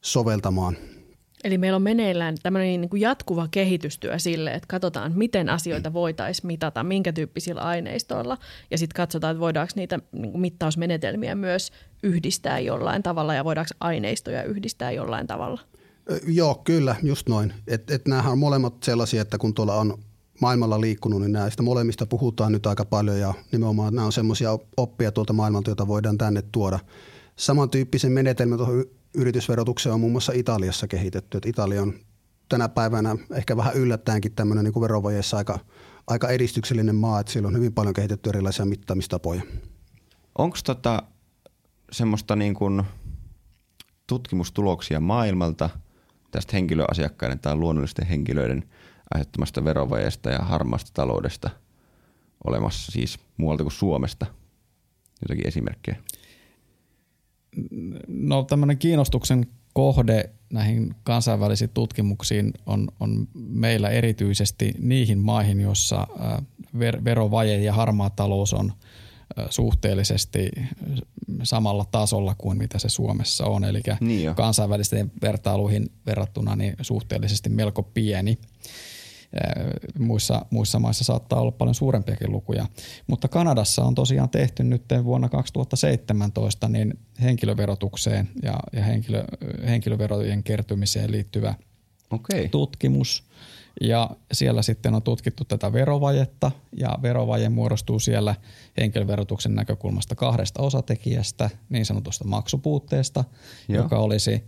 soveltamaan. 0.00 0.76
Eli 1.44 1.58
meillä 1.58 1.76
on 1.76 1.82
meneillään 1.82 2.34
tämmöinen 2.42 2.80
niin 2.80 2.90
kuin 2.90 3.00
jatkuva 3.00 3.48
kehitystyö 3.50 4.18
sille, 4.18 4.50
että 4.50 4.66
katsotaan, 4.68 5.12
miten 5.16 5.48
asioita 5.48 5.92
voitaisiin 5.92 6.46
mitata, 6.46 6.84
minkä 6.84 7.12
tyyppisillä 7.12 7.60
aineistoilla, 7.60 8.38
ja 8.70 8.78
sitten 8.78 8.96
katsotaan, 8.96 9.30
että 9.30 9.40
voidaanko 9.40 9.72
niitä 9.76 9.98
niin 10.12 10.32
kuin 10.32 10.40
mittausmenetelmiä 10.40 11.34
myös 11.34 11.72
yhdistää 12.02 12.58
jollain 12.58 13.02
tavalla, 13.02 13.34
ja 13.34 13.44
voidaanko 13.44 13.70
aineistoja 13.80 14.42
yhdistää 14.42 14.90
jollain 14.90 15.26
tavalla. 15.26 15.60
Joo, 16.26 16.54
kyllä, 16.64 16.96
just 17.02 17.28
noin. 17.28 17.52
Et, 17.66 17.90
et 17.90 18.08
nämähän 18.08 18.32
on 18.32 18.38
molemmat 18.38 18.82
sellaisia, 18.82 19.22
että 19.22 19.38
kun 19.38 19.54
tuolla 19.54 19.74
on 19.74 19.98
maailmalla 20.40 20.80
liikkunut, 20.80 21.20
niin 21.20 21.32
näistä 21.32 21.62
molemmista 21.62 22.06
puhutaan 22.06 22.52
nyt 22.52 22.66
aika 22.66 22.84
paljon 22.84 23.20
ja 23.20 23.34
nimenomaan 23.52 23.94
nämä 23.94 24.06
on 24.06 24.12
semmoisia 24.12 24.58
oppia 24.76 25.12
tuolta 25.12 25.32
maailmalta, 25.32 25.70
joita 25.70 25.88
voidaan 25.88 26.18
tänne 26.18 26.42
tuoda. 26.52 26.78
Samantyyppisen 27.36 28.12
menetelmän 28.12 28.58
tuohon 28.58 28.84
yritysverotukseen 29.14 29.92
on 29.94 30.00
muun 30.00 30.12
muassa 30.12 30.32
Italiassa 30.32 30.88
kehitetty. 30.88 31.38
Että 31.38 31.48
Italia 31.48 31.82
on 31.82 31.94
tänä 32.48 32.68
päivänä 32.68 33.16
ehkä 33.34 33.56
vähän 33.56 33.74
yllättäenkin 33.74 34.34
tämmöinen 34.34 34.64
niin 34.64 34.80
verovajeessa 34.80 35.36
aika, 35.36 35.58
aika 36.06 36.28
edistyksellinen 36.28 36.96
maa, 36.96 37.20
että 37.20 37.32
siellä 37.32 37.48
on 37.48 37.56
hyvin 37.56 37.72
paljon 37.72 37.94
kehitetty 37.94 38.30
erilaisia 38.30 38.64
mittaamistapoja. 38.64 39.42
Onko 40.38 40.56
tota 40.64 41.02
semmoista 41.92 42.36
niin 42.36 42.54
kuin 42.54 42.82
tutkimustuloksia 44.06 45.00
maailmalta 45.00 45.70
tästä 46.30 46.50
henkilöasiakkaiden 46.52 47.38
tai 47.38 47.56
luonnollisten 47.56 48.06
henkilöiden– 48.06 48.64
aiheuttamasta 49.14 49.64
verovajeesta 49.64 50.30
ja 50.30 50.38
harmaasta 50.38 50.90
taloudesta 50.94 51.50
olemassa 52.44 52.92
siis 52.92 53.18
muualta 53.36 53.64
kuin 53.64 53.72
Suomesta? 53.72 54.26
Jotakin 55.22 55.48
esimerkkejä. 55.48 55.96
No 58.08 58.42
tämmöinen 58.42 58.78
kiinnostuksen 58.78 59.46
kohde 59.72 60.30
näihin 60.52 60.94
kansainvälisiin 61.02 61.70
tutkimuksiin 61.74 62.52
on, 62.66 62.88
on 63.00 63.28
meillä 63.34 63.88
erityisesti 63.88 64.74
niihin 64.78 65.18
maihin, 65.18 65.60
joissa 65.60 66.06
ver, 66.78 67.04
verovaje 67.04 67.58
ja 67.58 67.72
harmaa 67.72 68.10
talous 68.10 68.52
on 68.52 68.72
suhteellisesti 69.50 70.50
samalla 71.42 71.84
tasolla 71.90 72.34
kuin 72.38 72.58
mitä 72.58 72.78
se 72.78 72.88
Suomessa 72.88 73.46
on. 73.46 73.64
Eli 73.64 73.80
niin 74.00 74.34
kansainvälisten 74.34 75.12
vertailuihin 75.22 75.92
verrattuna 76.06 76.56
niin 76.56 76.76
suhteellisesti 76.82 77.48
melko 77.48 77.82
pieni. 77.82 78.38
Muissa, 79.98 80.46
muissa 80.50 80.78
maissa 80.78 81.04
saattaa 81.04 81.40
olla 81.40 81.50
paljon 81.50 81.74
suurempiakin 81.74 82.32
lukuja. 82.32 82.66
Mutta 83.06 83.28
Kanadassa 83.28 83.84
on 83.84 83.94
tosiaan 83.94 84.28
tehty 84.28 84.64
nyt 84.64 84.84
vuonna 85.04 85.28
2017 85.28 86.68
niin 86.68 86.98
henkilöverotukseen 87.22 88.28
ja, 88.42 88.60
ja 88.72 88.82
henkilö, 88.82 89.24
henkilöverojen 89.66 90.42
kertymiseen 90.42 91.12
liittyvä 91.12 91.54
okay. 92.10 92.48
tutkimus. 92.48 93.24
Ja 93.80 94.10
siellä 94.32 94.62
sitten 94.62 94.94
on 94.94 95.02
tutkittu 95.02 95.44
tätä 95.44 95.72
verovajetta 95.72 96.50
ja 96.76 96.98
verovaje 97.02 97.48
muodostuu 97.48 97.98
siellä 97.98 98.34
henkilöverotuksen 98.76 99.54
näkökulmasta 99.54 100.14
kahdesta 100.14 100.62
osatekijästä, 100.62 101.50
niin 101.68 101.86
sanotusta 101.86 102.24
maksupuutteesta, 102.24 103.24
Joo. 103.68 103.82
joka 103.82 103.98
olisi 103.98 104.44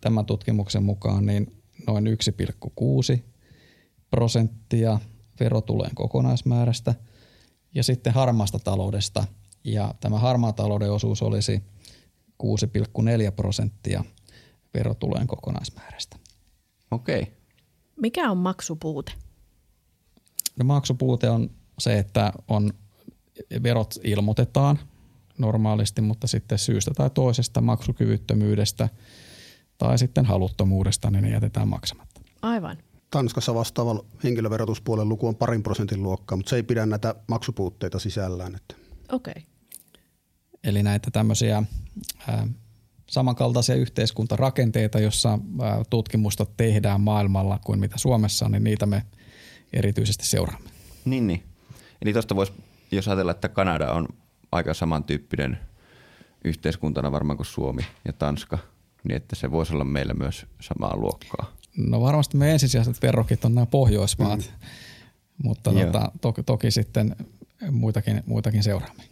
tämän 0.00 0.26
tutkimuksen 0.26 0.82
mukaan 0.82 1.26
niin 1.26 1.52
noin 1.86 2.06
1,6 2.06 3.22
prosenttia 4.10 4.98
verotulojen 5.40 5.94
kokonaismäärästä 5.94 6.94
ja 7.74 7.82
sitten 7.82 8.12
harmaasta 8.12 8.58
taloudesta. 8.58 9.24
Ja 9.64 9.94
tämä 10.00 10.18
harmaa 10.18 10.52
talouden 10.52 10.92
osuus 10.92 11.22
olisi 11.22 11.62
6,4 12.42 13.32
prosenttia 13.36 14.04
verotulojen 14.74 15.26
kokonaismäärästä. 15.26 16.16
Okei. 16.90 17.32
Mikä 17.96 18.30
on 18.30 18.36
maksupuute? 18.36 19.12
No 20.56 20.64
maksupuute 20.64 21.30
on 21.30 21.50
se, 21.78 21.98
että 21.98 22.32
on 22.48 22.72
verot 23.62 23.94
ilmoitetaan 24.04 24.78
normaalisti, 25.38 26.02
mutta 26.02 26.26
sitten 26.26 26.58
syystä 26.58 26.90
tai 26.96 27.10
toisesta 27.10 27.60
maksukyvyttömyydestä 27.60 28.88
tai 29.78 29.98
sitten 29.98 30.24
haluttomuudesta, 30.24 31.10
niin 31.10 31.24
ne 31.24 31.30
jätetään 31.30 31.68
maksamatta. 31.68 32.20
Aivan. 32.42 32.76
Tanskassa 33.10 33.54
vastaava 33.54 34.04
henkilöverotuspuolen 34.24 35.08
luku 35.08 35.28
on 35.28 35.36
parin 35.36 35.62
prosentin 35.62 36.02
luokkaa, 36.02 36.36
mutta 36.36 36.50
se 36.50 36.56
ei 36.56 36.62
pidä 36.62 36.86
näitä 36.86 37.14
maksupuutteita 37.26 37.98
sisällään. 37.98 38.58
Okei. 39.12 39.32
Okay. 39.36 39.42
Eli 40.64 40.82
näitä 40.82 41.10
tämmöisiä 41.10 41.62
ää, 42.28 42.48
samankaltaisia 43.06 43.74
yhteiskuntarakenteita, 43.74 45.00
jossa 45.00 45.38
ää, 45.62 45.82
tutkimusta 45.90 46.46
tehdään 46.56 47.00
maailmalla 47.00 47.58
kuin 47.64 47.80
mitä 47.80 47.98
Suomessa 47.98 48.44
on, 48.44 48.52
niin 48.52 48.64
niitä 48.64 48.86
me 48.86 49.02
erityisesti 49.72 50.26
seuraamme. 50.26 50.70
Niin, 51.04 51.26
niin. 51.26 51.42
Eli 52.02 52.12
tuosta 52.12 52.36
voisi, 52.36 52.52
jos 52.90 53.08
ajatella, 53.08 53.30
että 53.30 53.48
Kanada 53.48 53.92
on 53.92 54.08
aika 54.52 54.74
samantyyppinen 54.74 55.58
yhteiskuntana 56.44 57.12
varmaan 57.12 57.36
kuin 57.36 57.46
Suomi 57.46 57.82
ja 58.04 58.12
Tanska, 58.12 58.58
niin 59.04 59.16
että 59.16 59.36
se 59.36 59.50
voisi 59.50 59.74
olla 59.74 59.84
meillä 59.84 60.14
myös 60.14 60.46
samaa 60.60 60.96
luokkaa. 60.96 61.57
No 61.78 62.00
varmasti 62.00 62.36
me 62.36 62.52
ensisijaiset 62.52 63.02
verrokit 63.02 63.44
on 63.44 63.54
nämä 63.54 63.66
Pohjoismaat, 63.66 64.40
mm. 64.40 64.68
mutta 65.42 65.72
tota, 65.72 66.12
toki, 66.20 66.42
toki 66.42 66.70
sitten 66.70 67.16
muitakin, 67.70 68.22
muitakin 68.26 68.62
seuraamme. 68.62 69.02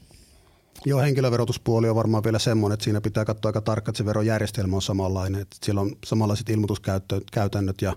Joo, 0.84 1.00
henkilöverotuspuoli 1.00 1.88
on 1.88 1.96
varmaan 1.96 2.24
vielä 2.24 2.38
semmoinen, 2.38 2.74
että 2.74 2.84
siinä 2.84 3.00
pitää 3.00 3.24
katsoa 3.24 3.48
aika 3.48 3.60
tarkkaan, 3.60 3.92
että 3.92 3.98
se 3.98 4.04
verojärjestelmä 4.06 4.76
on 4.76 4.82
samanlainen. 4.82 5.40
Että 5.40 5.56
siellä 5.62 5.80
on 5.80 5.96
samanlaiset 6.04 6.50
ilmoituskäytännöt 6.50 7.82
ja 7.82 7.96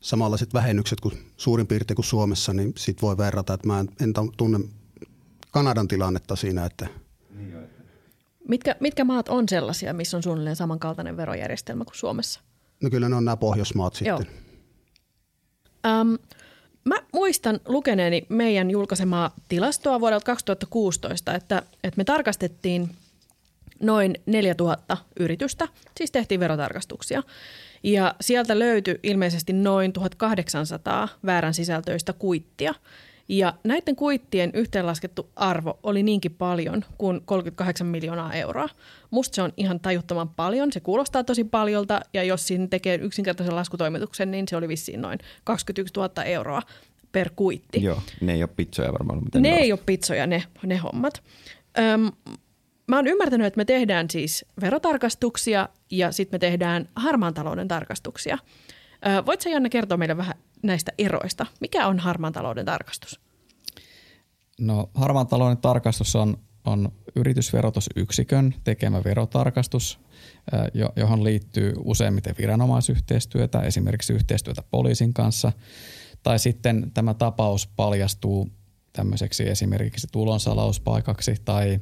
samanlaiset 0.00 0.54
vähennykset 0.54 1.00
kuin 1.00 1.18
suurin 1.36 1.66
piirtein 1.66 1.96
kuin 1.96 2.06
Suomessa, 2.06 2.52
niin 2.52 2.72
sit 2.76 3.02
voi 3.02 3.16
verrata. 3.16 3.54
Että 3.54 3.66
mä 3.66 3.80
en, 3.80 3.88
en 4.00 4.12
tunne 4.36 4.60
Kanadan 5.50 5.88
tilannetta 5.88 6.36
siinä, 6.36 6.64
että 6.64 6.86
Mitkä, 8.48 8.76
mitkä 8.80 9.04
maat 9.04 9.28
on 9.28 9.48
sellaisia, 9.48 9.92
missä 9.92 10.16
on 10.16 10.22
suunnilleen 10.22 10.56
samankaltainen 10.56 11.16
verojärjestelmä 11.16 11.84
kuin 11.84 11.96
Suomessa? 11.96 12.40
No 12.84 12.90
kyllä 12.90 13.08
ne 13.08 13.16
on 13.16 13.24
nämä 13.24 13.36
Pohjoismaat 13.36 13.94
sitten. 13.94 14.26
Joo. 15.84 16.00
Um, 16.00 16.18
mä 16.84 16.94
muistan 17.12 17.60
lukeneeni 17.68 18.26
meidän 18.28 18.70
julkaisemaa 18.70 19.34
tilastoa 19.48 20.00
vuodelta 20.00 20.26
2016, 20.26 21.34
että, 21.34 21.62
että 21.84 21.96
me 21.98 22.04
tarkastettiin 22.04 22.90
noin 23.80 24.14
4000 24.26 24.96
yritystä, 25.20 25.68
siis 25.96 26.10
tehtiin 26.10 26.40
verotarkastuksia. 26.40 27.22
Ja 27.82 28.14
sieltä 28.20 28.58
löytyi 28.58 28.98
ilmeisesti 29.02 29.52
noin 29.52 29.92
1800 29.92 31.08
väärän 31.26 31.54
sisältöistä 31.54 32.12
kuittia– 32.12 32.74
ja 33.28 33.54
näiden 33.64 33.96
kuittien 33.96 34.50
yhteenlaskettu 34.54 35.30
arvo 35.36 35.78
oli 35.82 36.02
niinkin 36.02 36.34
paljon 36.34 36.84
kuin 36.98 37.20
38 37.24 37.86
miljoonaa 37.86 38.32
euroa. 38.32 38.68
Musta 39.10 39.34
se 39.34 39.42
on 39.42 39.52
ihan 39.56 39.80
tajuttoman 39.80 40.28
paljon, 40.28 40.72
se 40.72 40.80
kuulostaa 40.80 41.24
tosi 41.24 41.44
paljolta 41.44 42.00
ja 42.14 42.24
jos 42.24 42.46
siinä 42.46 42.66
tekee 42.66 42.94
yksinkertaisen 42.94 43.56
laskutoimituksen, 43.56 44.30
niin 44.30 44.48
se 44.48 44.56
oli 44.56 44.68
vissiin 44.68 45.00
noin 45.00 45.18
21 45.44 45.94
000 45.96 46.24
euroa 46.24 46.62
per 47.12 47.30
kuitti. 47.36 47.82
Joo, 47.82 48.02
ne 48.20 48.32
ei 48.32 48.42
ole 48.42 48.50
pizzoja 48.56 48.92
varmaan. 48.92 49.22
Ne 49.34 49.56
ei 49.56 49.72
ole 49.72 49.80
pizzoja 49.86 50.26
ne, 50.26 50.42
ne 50.62 50.76
hommat. 50.76 51.22
Öm, 51.78 52.12
mä 52.86 52.96
oon 52.96 53.06
ymmärtänyt, 53.06 53.46
että 53.46 53.58
me 53.58 53.64
tehdään 53.64 54.10
siis 54.10 54.44
verotarkastuksia 54.60 55.68
ja 55.90 56.12
sitten 56.12 56.34
me 56.34 56.38
tehdään 56.38 56.88
harmaan 56.96 57.34
talouden 57.34 57.68
tarkastuksia. 57.68 58.38
Voitko 59.26 59.50
Janne 59.50 59.68
kertoa 59.68 59.98
meille 59.98 60.16
vähän 60.16 60.34
näistä 60.64 60.92
eroista? 60.98 61.46
Mikä 61.60 61.86
on 61.86 61.98
harmaan 61.98 62.32
talouden 62.32 62.64
tarkastus? 62.64 63.20
No 64.60 64.90
harmaan 64.94 65.26
talouden 65.26 65.58
tarkastus 65.58 66.16
on 66.16 66.36
on 66.64 66.92
yritysverotusyksikön 67.16 68.54
tekemä 68.64 69.04
verotarkastus, 69.04 69.98
johon 70.96 71.24
liittyy 71.24 71.72
useimmiten 71.84 72.34
viranomaisyhteistyötä, 72.38 73.60
esimerkiksi 73.60 74.12
yhteistyötä 74.12 74.62
poliisin 74.70 75.14
kanssa, 75.14 75.52
tai 76.22 76.38
sitten 76.38 76.90
tämä 76.94 77.14
tapaus 77.14 77.66
paljastuu 77.66 78.48
tämmöiseksi 78.92 79.48
esimerkiksi 79.48 80.06
tulonsalauspaikaksi 80.12 81.34
tai 81.44 81.80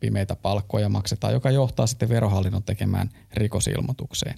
pimeitä 0.00 0.36
palkkoja 0.36 0.88
maksetaan, 0.88 1.32
joka 1.32 1.50
johtaa 1.50 1.86
sitten 1.86 2.08
verohallinnon 2.08 2.62
tekemään 2.62 3.10
rikosilmoitukseen. 3.32 4.34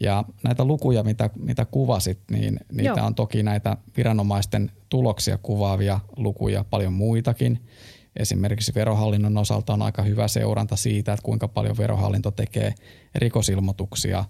Ja 0.00 0.24
näitä 0.44 0.64
lukuja, 0.64 1.02
mitä, 1.02 1.30
mitä 1.38 1.64
kuvasit, 1.64 2.18
niin 2.30 2.60
niitä 2.72 2.94
Joo. 2.96 3.06
on 3.06 3.14
toki 3.14 3.42
näitä 3.42 3.76
viranomaisten 3.96 4.72
tuloksia 4.88 5.38
kuvaavia 5.38 6.00
lukuja 6.16 6.64
paljon 6.70 6.92
muitakin. 6.92 7.64
Esimerkiksi 8.16 8.74
verohallinnon 8.74 9.36
osalta 9.36 9.72
on 9.72 9.82
aika 9.82 10.02
hyvä 10.02 10.28
seuranta 10.28 10.76
siitä, 10.76 11.12
että 11.12 11.24
kuinka 11.24 11.48
paljon 11.48 11.76
verohallinto 11.78 12.30
tekee 12.30 12.74
rikosilmoituksia 13.14 14.24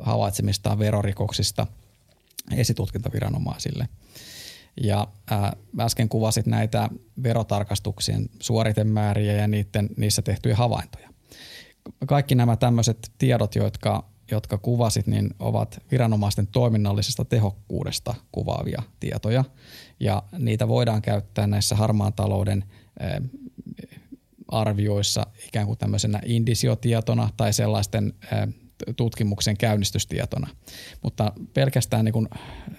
havaitsemistaan 0.00 0.78
verorikoksista 0.78 1.66
esitutkintaviranomaisille. 2.56 3.88
Ja 4.82 5.08
ää, 5.30 5.56
äsken 5.80 6.08
kuvasit 6.08 6.46
näitä 6.46 6.88
verotarkastuksien 7.22 8.28
suoritemääriä 8.40 9.32
ja 9.32 9.48
niiden, 9.48 9.88
niissä 9.96 10.22
tehtyjä 10.22 10.56
havaintoja. 10.56 11.08
Kaikki 12.06 12.34
nämä 12.34 12.56
tämmöiset 12.56 13.12
tiedot, 13.18 13.54
jotka 13.54 14.04
jotka 14.30 14.58
kuvasit, 14.58 15.06
niin 15.06 15.30
ovat 15.38 15.82
viranomaisten 15.90 16.46
toiminnallisesta 16.46 17.24
tehokkuudesta 17.24 18.14
kuvaavia 18.32 18.82
tietoja. 19.00 19.44
Ja 20.00 20.22
niitä 20.38 20.68
voidaan 20.68 21.02
käyttää 21.02 21.46
näissä 21.46 21.76
harmaan 21.76 22.12
talouden 22.12 22.64
eh, 23.00 23.30
arvioissa 24.48 25.26
ikään 25.48 25.66
kuin 25.66 25.78
tämmöisenä 25.78 26.20
indisiotietona 26.24 27.28
tai 27.36 27.52
sellaisten 27.52 28.12
eh, 28.32 28.54
tutkimuksen 28.96 29.56
käynnistystietona. 29.56 30.48
Mutta 31.02 31.32
pelkästään 31.54 32.04
niin 32.04 32.12
kuin, 32.12 32.28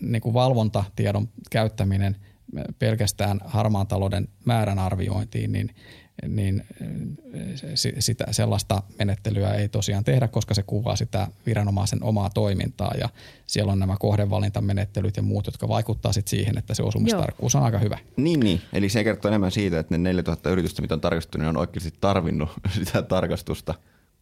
niin 0.02 0.22
kuin 0.22 0.34
valvontatiedon 0.34 1.30
käyttäminen 1.52 2.16
eh, 2.58 2.64
pelkästään 2.80 3.40
harmaan 3.46 3.88
talouden 3.88 4.28
määrän 4.46 4.80
arviointiin, 4.80 5.52
niin 5.52 5.76
niin 6.28 6.66
sitä, 8.00 8.26
sellaista 8.32 8.84
menettelyä 9.00 9.54
ei 9.54 9.70
tosiaan 9.70 10.04
tehdä, 10.04 10.28
koska 10.28 10.54
se 10.54 10.64
kuvaa 10.64 10.96
sitä 10.96 11.28
viranomaisen 11.46 12.04
omaa 12.04 12.30
toimintaa 12.30 12.94
ja 13.00 13.10
siellä 13.48 13.72
on 13.72 13.80
nämä 13.80 13.96
kohdevalintamenettelyt 14.00 15.18
ja 15.18 15.24
muut, 15.24 15.46
jotka 15.46 15.68
vaikuttaa 15.68 16.14
sitten 16.14 16.30
siihen, 16.30 16.58
että 16.58 16.74
se 16.74 16.84
osumistarkkuus 16.84 17.56
on 17.56 17.64
aika 17.64 17.80
hyvä. 17.80 17.98
Niin, 18.18 18.40
niin. 18.40 18.62
Eli 18.74 18.90
se 18.90 19.04
kertoo 19.04 19.30
enemmän 19.30 19.52
siitä, 19.52 19.80
että 19.80 19.94
ne 19.94 19.98
4000 19.98 20.50
yritystä, 20.50 20.82
mitä 20.82 20.94
on 20.94 21.02
tarkastettu, 21.02 21.38
niin 21.38 21.50
on 21.50 21.58
oikeasti 21.58 21.94
tarvinnut 22.02 22.50
sitä 22.78 23.02
tarkastusta 23.02 23.76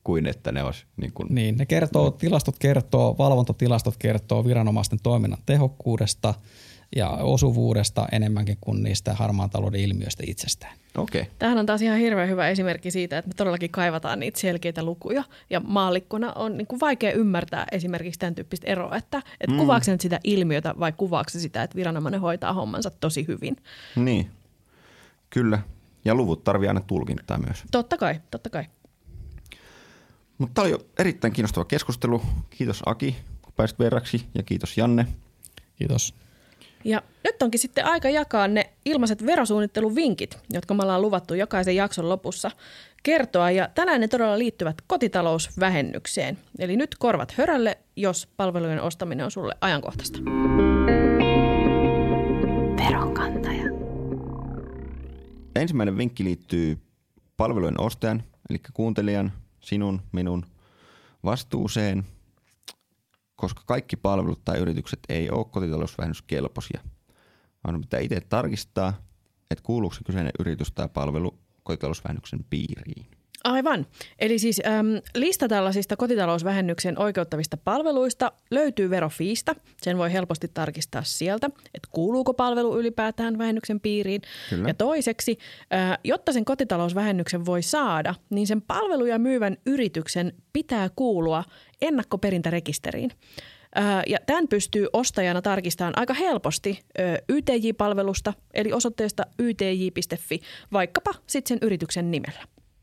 kuin 0.03 0.27
että 0.27 0.51
ne 0.51 0.63
olisi 0.63 0.85
niin 0.97 1.11
kuin... 1.13 1.27
Niin, 1.35 1.57
ne 1.57 1.65
kertoo, 1.65 2.11
tilastot 2.11 2.59
kertoo, 2.59 3.15
valvontatilastot 3.17 3.95
kertoo 3.97 4.45
viranomaisten 4.45 4.99
toiminnan 5.03 5.39
tehokkuudesta– 5.45 6.33
ja 6.95 7.09
osuvuudesta 7.09 8.07
enemmänkin 8.11 8.57
kuin 8.61 8.83
niistä 8.83 9.13
harmaan 9.13 9.49
talouden 9.49 9.81
ilmiöistä 9.81 10.23
itsestään. 10.27 10.77
Okei. 10.97 11.21
Okay. 11.21 11.33
Tämähän 11.39 11.57
on 11.57 11.65
taas 11.65 11.81
ihan 11.81 11.97
hirveän 11.97 12.29
hyvä 12.29 12.49
esimerkki 12.49 12.91
siitä, 12.91 13.17
että 13.17 13.29
me 13.29 13.33
todellakin 13.37 13.69
kaivataan 13.69 14.19
niitä 14.19 14.39
selkeitä 14.39 14.83
lukuja. 14.83 15.23
Ja 15.49 15.59
maallikkona 15.59 16.33
on 16.33 16.57
niin 16.57 16.67
kuin 16.67 16.79
vaikea 16.79 17.11
ymmärtää 17.11 17.65
esimerkiksi 17.71 18.19
tämän 18.19 18.35
tyyppistä 18.35 18.67
eroa, 18.67 18.95
että, 18.95 19.17
että 19.17 19.53
mm. 19.53 19.57
kuvaako 19.57 19.83
se 19.83 19.97
sitä 19.99 20.19
ilmiötä 20.23 20.75
vai 20.79 20.91
kuvaako 20.91 21.29
sitä, 21.29 21.63
että 21.63 21.75
viranomainen 21.75 22.21
hoitaa 22.21 22.53
hommansa 22.53 22.89
tosi 22.89 23.27
hyvin. 23.27 23.57
Niin, 23.95 24.29
kyllä. 25.29 25.59
Ja 26.05 26.15
luvut 26.15 26.43
tarvii 26.43 26.67
aina 26.67 26.81
tulkintaa 26.81 27.37
myös. 27.37 27.63
Totta 27.71 27.97
kai, 27.97 28.21
totta 28.31 28.49
kai. 28.49 28.65
Mutta 30.37 30.53
tämä 30.53 30.63
oli 30.63 30.71
jo 30.71 30.79
erittäin 30.99 31.33
kiinnostava 31.33 31.65
keskustelu. 31.65 32.21
Kiitos 32.49 32.81
Aki, 32.85 33.15
kun 33.41 33.53
pääsit 33.55 33.79
verraksi 33.79 34.25
ja 34.35 34.43
kiitos 34.43 34.77
Janne. 34.77 35.07
Kiitos. 35.75 36.13
Ja 36.85 37.01
nyt 37.23 37.41
onkin 37.41 37.59
sitten 37.59 37.85
aika 37.85 38.09
jakaa 38.09 38.47
ne 38.47 38.69
ilmaiset 38.85 39.25
verosuunnitteluvinkit, 39.25 40.37
jotka 40.53 40.73
me 40.73 40.83
ollaan 40.83 41.01
luvattu 41.01 41.33
jokaisen 41.33 41.75
jakson 41.75 42.09
lopussa 42.09 42.51
kertoa. 43.03 43.51
Ja 43.51 43.69
tänään 43.75 44.01
ne 44.01 44.07
todella 44.07 44.37
liittyvät 44.37 44.77
kotitalousvähennykseen. 44.87 46.37
Eli 46.59 46.75
nyt 46.75 46.95
korvat 46.99 47.31
hörälle, 47.31 47.77
jos 47.95 48.27
palvelujen 48.37 48.81
ostaminen 48.81 49.25
on 49.25 49.31
sulle 49.31 49.55
ajankohtaista. 49.61 50.19
Veronkantaja. 52.77 53.63
Ensimmäinen 55.55 55.97
vinkki 55.97 56.23
liittyy 56.23 56.77
palvelujen 57.37 57.81
ostajan, 57.81 58.23
eli 58.49 58.59
kuuntelijan, 58.73 59.31
sinun, 59.61 60.01
minun 60.11 60.45
vastuuseen– 61.23 62.03
koska 63.35 63.61
kaikki 63.65 63.95
palvelut 63.95 64.45
tai 64.45 64.57
yritykset 64.59 64.99
ei 65.09 65.29
ole 65.29 65.45
kotitalousvähennyskelpoisia, 65.45 66.81
vaan 67.63 67.81
pitää 67.81 67.99
itse 67.99 68.21
tarkistaa, 68.21 68.93
että 69.51 69.63
kuuluuko 69.63 69.95
se 69.95 70.03
kyseinen 70.03 70.33
yritys 70.39 70.71
tai 70.71 70.89
palvelu 70.93 71.39
kotitalousvähennyksen 71.63 72.45
piiriin. 72.49 73.05
Aivan. 73.45 73.85
Eli 74.19 74.39
siis 74.39 74.61
äm, 74.65 75.01
lista 75.15 75.47
tällaisista 75.47 75.95
kotitalousvähennyksen 75.95 76.99
oikeuttavista 76.99 77.57
palveluista 77.57 78.31
löytyy 78.51 78.89
verofiista. 78.89 79.55
Sen 79.81 79.97
voi 79.97 80.13
helposti 80.13 80.47
tarkistaa 80.53 81.03
sieltä, 81.03 81.49
että 81.73 81.89
kuuluuko 81.91 82.33
palvelu 82.33 82.79
ylipäätään 82.79 83.37
vähennyksen 83.37 83.79
piiriin. 83.79 84.21
Kyllä. 84.49 84.67
Ja 84.67 84.73
toiseksi, 84.73 85.37
äh, 85.73 85.97
jotta 86.03 86.31
sen 86.33 86.45
kotitalousvähennyksen 86.45 87.45
voi 87.45 87.61
saada, 87.61 88.15
niin 88.29 88.47
sen 88.47 88.61
palveluja 88.61 89.19
myyvän 89.19 89.57
yrityksen 89.65 90.33
pitää 90.53 90.89
kuulua 90.95 91.43
ennakkoperintärekisteriin. 91.81 93.11
Äh, 93.77 94.03
ja 94.07 94.17
tämän 94.25 94.47
pystyy 94.47 94.87
ostajana 94.93 95.41
tarkistamaan 95.41 95.97
aika 95.97 96.13
helposti 96.13 96.79
äh, 96.99 97.17
YTJ-palvelusta, 97.29 98.33
eli 98.53 98.73
osoitteesta 98.73 99.23
ytj.fi, 99.39 100.41
vaikkapa 100.73 101.11
sitten 101.27 101.57
sen 101.57 101.67
yrityksen 101.67 102.11
nimellä. 102.11 102.41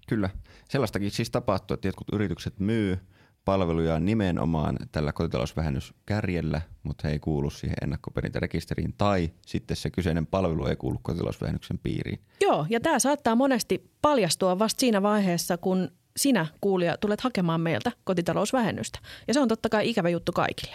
Kyllä. 0.08 0.30
Sellaistakin 0.72 1.10
siis 1.10 1.30
tapahtuu, 1.30 1.74
että 1.74 1.88
jotkut 1.88 2.06
yritykset 2.12 2.60
myy 2.60 2.98
palveluja 3.44 4.00
nimenomaan 4.00 4.76
tällä 4.92 5.12
kotitalousvähennyskärjellä, 5.12 6.60
mutta 6.82 7.08
he 7.08 7.12
ei 7.12 7.18
kuulu 7.18 7.50
siihen 7.50 7.76
ennakkoperintärekisteriin 7.82 8.94
tai 8.98 9.30
sitten 9.46 9.76
se 9.76 9.90
kyseinen 9.90 10.26
palvelu 10.26 10.66
ei 10.66 10.76
kuulu 10.76 10.98
kotitalousvähennyksen 11.02 11.78
piiriin. 11.78 12.20
Joo, 12.40 12.66
ja 12.70 12.80
tämä 12.80 12.98
saattaa 12.98 13.34
monesti 13.34 13.90
paljastua 14.02 14.58
vasta 14.58 14.80
siinä 14.80 15.02
vaiheessa, 15.02 15.56
kun 15.56 15.88
sinä 16.16 16.46
kuulija 16.60 16.96
tulet 16.96 17.20
hakemaan 17.20 17.60
meiltä 17.60 17.92
kotitalousvähennystä. 18.04 18.98
Ja 19.28 19.34
se 19.34 19.40
on 19.40 19.48
totta 19.48 19.68
kai 19.68 19.90
ikävä 19.90 20.08
juttu 20.08 20.32
kaikille. 20.32 20.74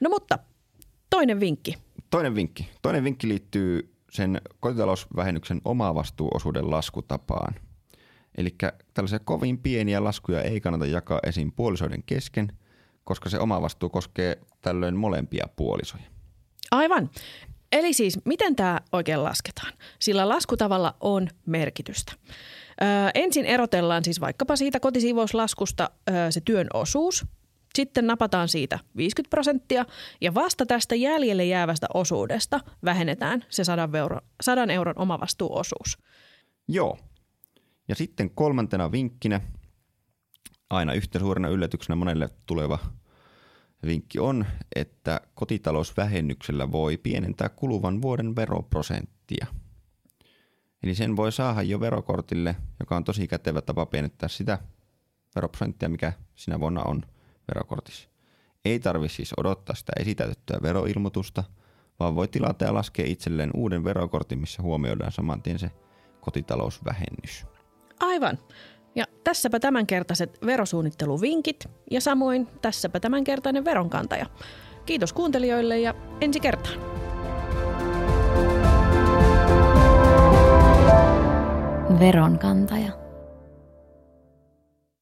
No 0.00 0.10
mutta 0.10 0.38
toinen 1.10 1.40
vinkki. 1.40 1.74
Toinen 2.10 2.34
vinkki. 2.34 2.70
Toinen 2.82 3.04
vinkki 3.04 3.28
liittyy 3.28 3.94
sen 4.10 4.40
kotitalousvähennyksen 4.60 5.60
omavastuuosuuden 5.64 6.70
laskutapaan. 6.70 7.54
Eli 8.38 8.54
tällaisia 8.94 9.18
kovin 9.18 9.58
pieniä 9.58 10.04
laskuja 10.04 10.42
ei 10.42 10.60
kannata 10.60 10.86
jakaa 10.86 11.20
esiin 11.26 11.52
puolisoiden 11.52 12.02
kesken, 12.02 12.52
koska 13.04 13.28
se 13.28 13.38
oma 13.38 13.62
vastuu 13.62 13.88
koskee 13.88 14.38
tällöin 14.60 14.96
molempia 14.96 15.46
puolisoja. 15.56 16.04
Aivan. 16.70 17.10
Eli 17.72 17.92
siis 17.92 18.18
miten 18.24 18.56
tämä 18.56 18.80
oikein 18.92 19.24
lasketaan? 19.24 19.72
Sillä 19.98 20.28
laskutavalla 20.28 20.96
on 21.00 21.28
merkitystä. 21.46 22.12
Öö, 22.82 22.88
ensin 23.14 23.44
erotellaan 23.44 24.04
siis 24.04 24.20
vaikkapa 24.20 24.56
siitä 24.56 24.80
kotisiivouslaskusta 24.80 25.90
öö, 26.10 26.30
se 26.30 26.40
työn 26.40 26.66
osuus. 26.74 27.26
Sitten 27.74 28.06
napataan 28.06 28.48
siitä 28.48 28.78
50 28.96 29.30
prosenttia 29.30 29.84
ja 30.20 30.34
vasta 30.34 30.66
tästä 30.66 30.94
jäljelle 30.94 31.44
jäävästä 31.44 31.86
osuudesta 31.94 32.60
vähennetään 32.84 33.44
se 33.48 33.64
100 33.64 33.88
euron, 33.98 34.20
100 34.40 34.72
euron 34.72 34.98
omavastuuosuus. 34.98 35.98
Joo, 36.68 36.98
ja 37.88 37.94
sitten 37.94 38.30
kolmantena 38.30 38.92
vinkkinä, 38.92 39.40
aina 40.70 40.92
yhtä 40.92 41.18
suurena 41.18 41.48
yllätyksenä 41.48 41.96
monelle 41.96 42.28
tuleva 42.46 42.78
vinkki 43.86 44.18
on, 44.18 44.46
että 44.76 45.20
kotitalousvähennyksellä 45.34 46.72
voi 46.72 46.96
pienentää 46.96 47.48
kuluvan 47.48 48.02
vuoden 48.02 48.36
veroprosenttia. 48.36 49.46
Eli 50.82 50.94
sen 50.94 51.16
voi 51.16 51.32
saada 51.32 51.62
jo 51.62 51.80
verokortille, 51.80 52.56
joka 52.80 52.96
on 52.96 53.04
tosi 53.04 53.28
kätevä 53.28 53.62
tapa 53.62 53.86
pienentää 53.86 54.28
sitä 54.28 54.58
veroprosenttia, 55.34 55.88
mikä 55.88 56.12
sinä 56.34 56.60
vuonna 56.60 56.82
on 56.82 57.02
verokortissa. 57.48 58.08
Ei 58.64 58.80
tarvi 58.80 59.08
siis 59.08 59.34
odottaa 59.36 59.76
sitä 59.76 59.92
esitäytettyä 60.00 60.58
veroilmoitusta, 60.62 61.44
vaan 62.00 62.14
voi 62.14 62.28
tilata 62.28 62.64
ja 62.64 62.74
laskea 62.74 63.06
itselleen 63.06 63.50
uuden 63.54 63.84
verokortin, 63.84 64.38
missä 64.38 64.62
huomioidaan 64.62 65.12
saman 65.12 65.42
tien 65.42 65.58
se 65.58 65.70
kotitalousvähennys. 66.20 67.46
Aivan. 68.00 68.38
Ja 68.94 69.04
tässäpä 69.24 69.60
tämänkertaiset 69.60 70.38
verosuunnitteluvinkit 70.46 71.68
ja 71.90 72.00
samoin 72.00 72.48
tässäpä 72.62 73.00
tämänkertainen 73.00 73.64
veronkantaja. 73.64 74.26
Kiitos 74.86 75.12
kuuntelijoille 75.12 75.80
ja 75.80 75.94
ensi 76.20 76.40
kertaan. 76.40 76.78
Veronkantaja. 82.00 83.03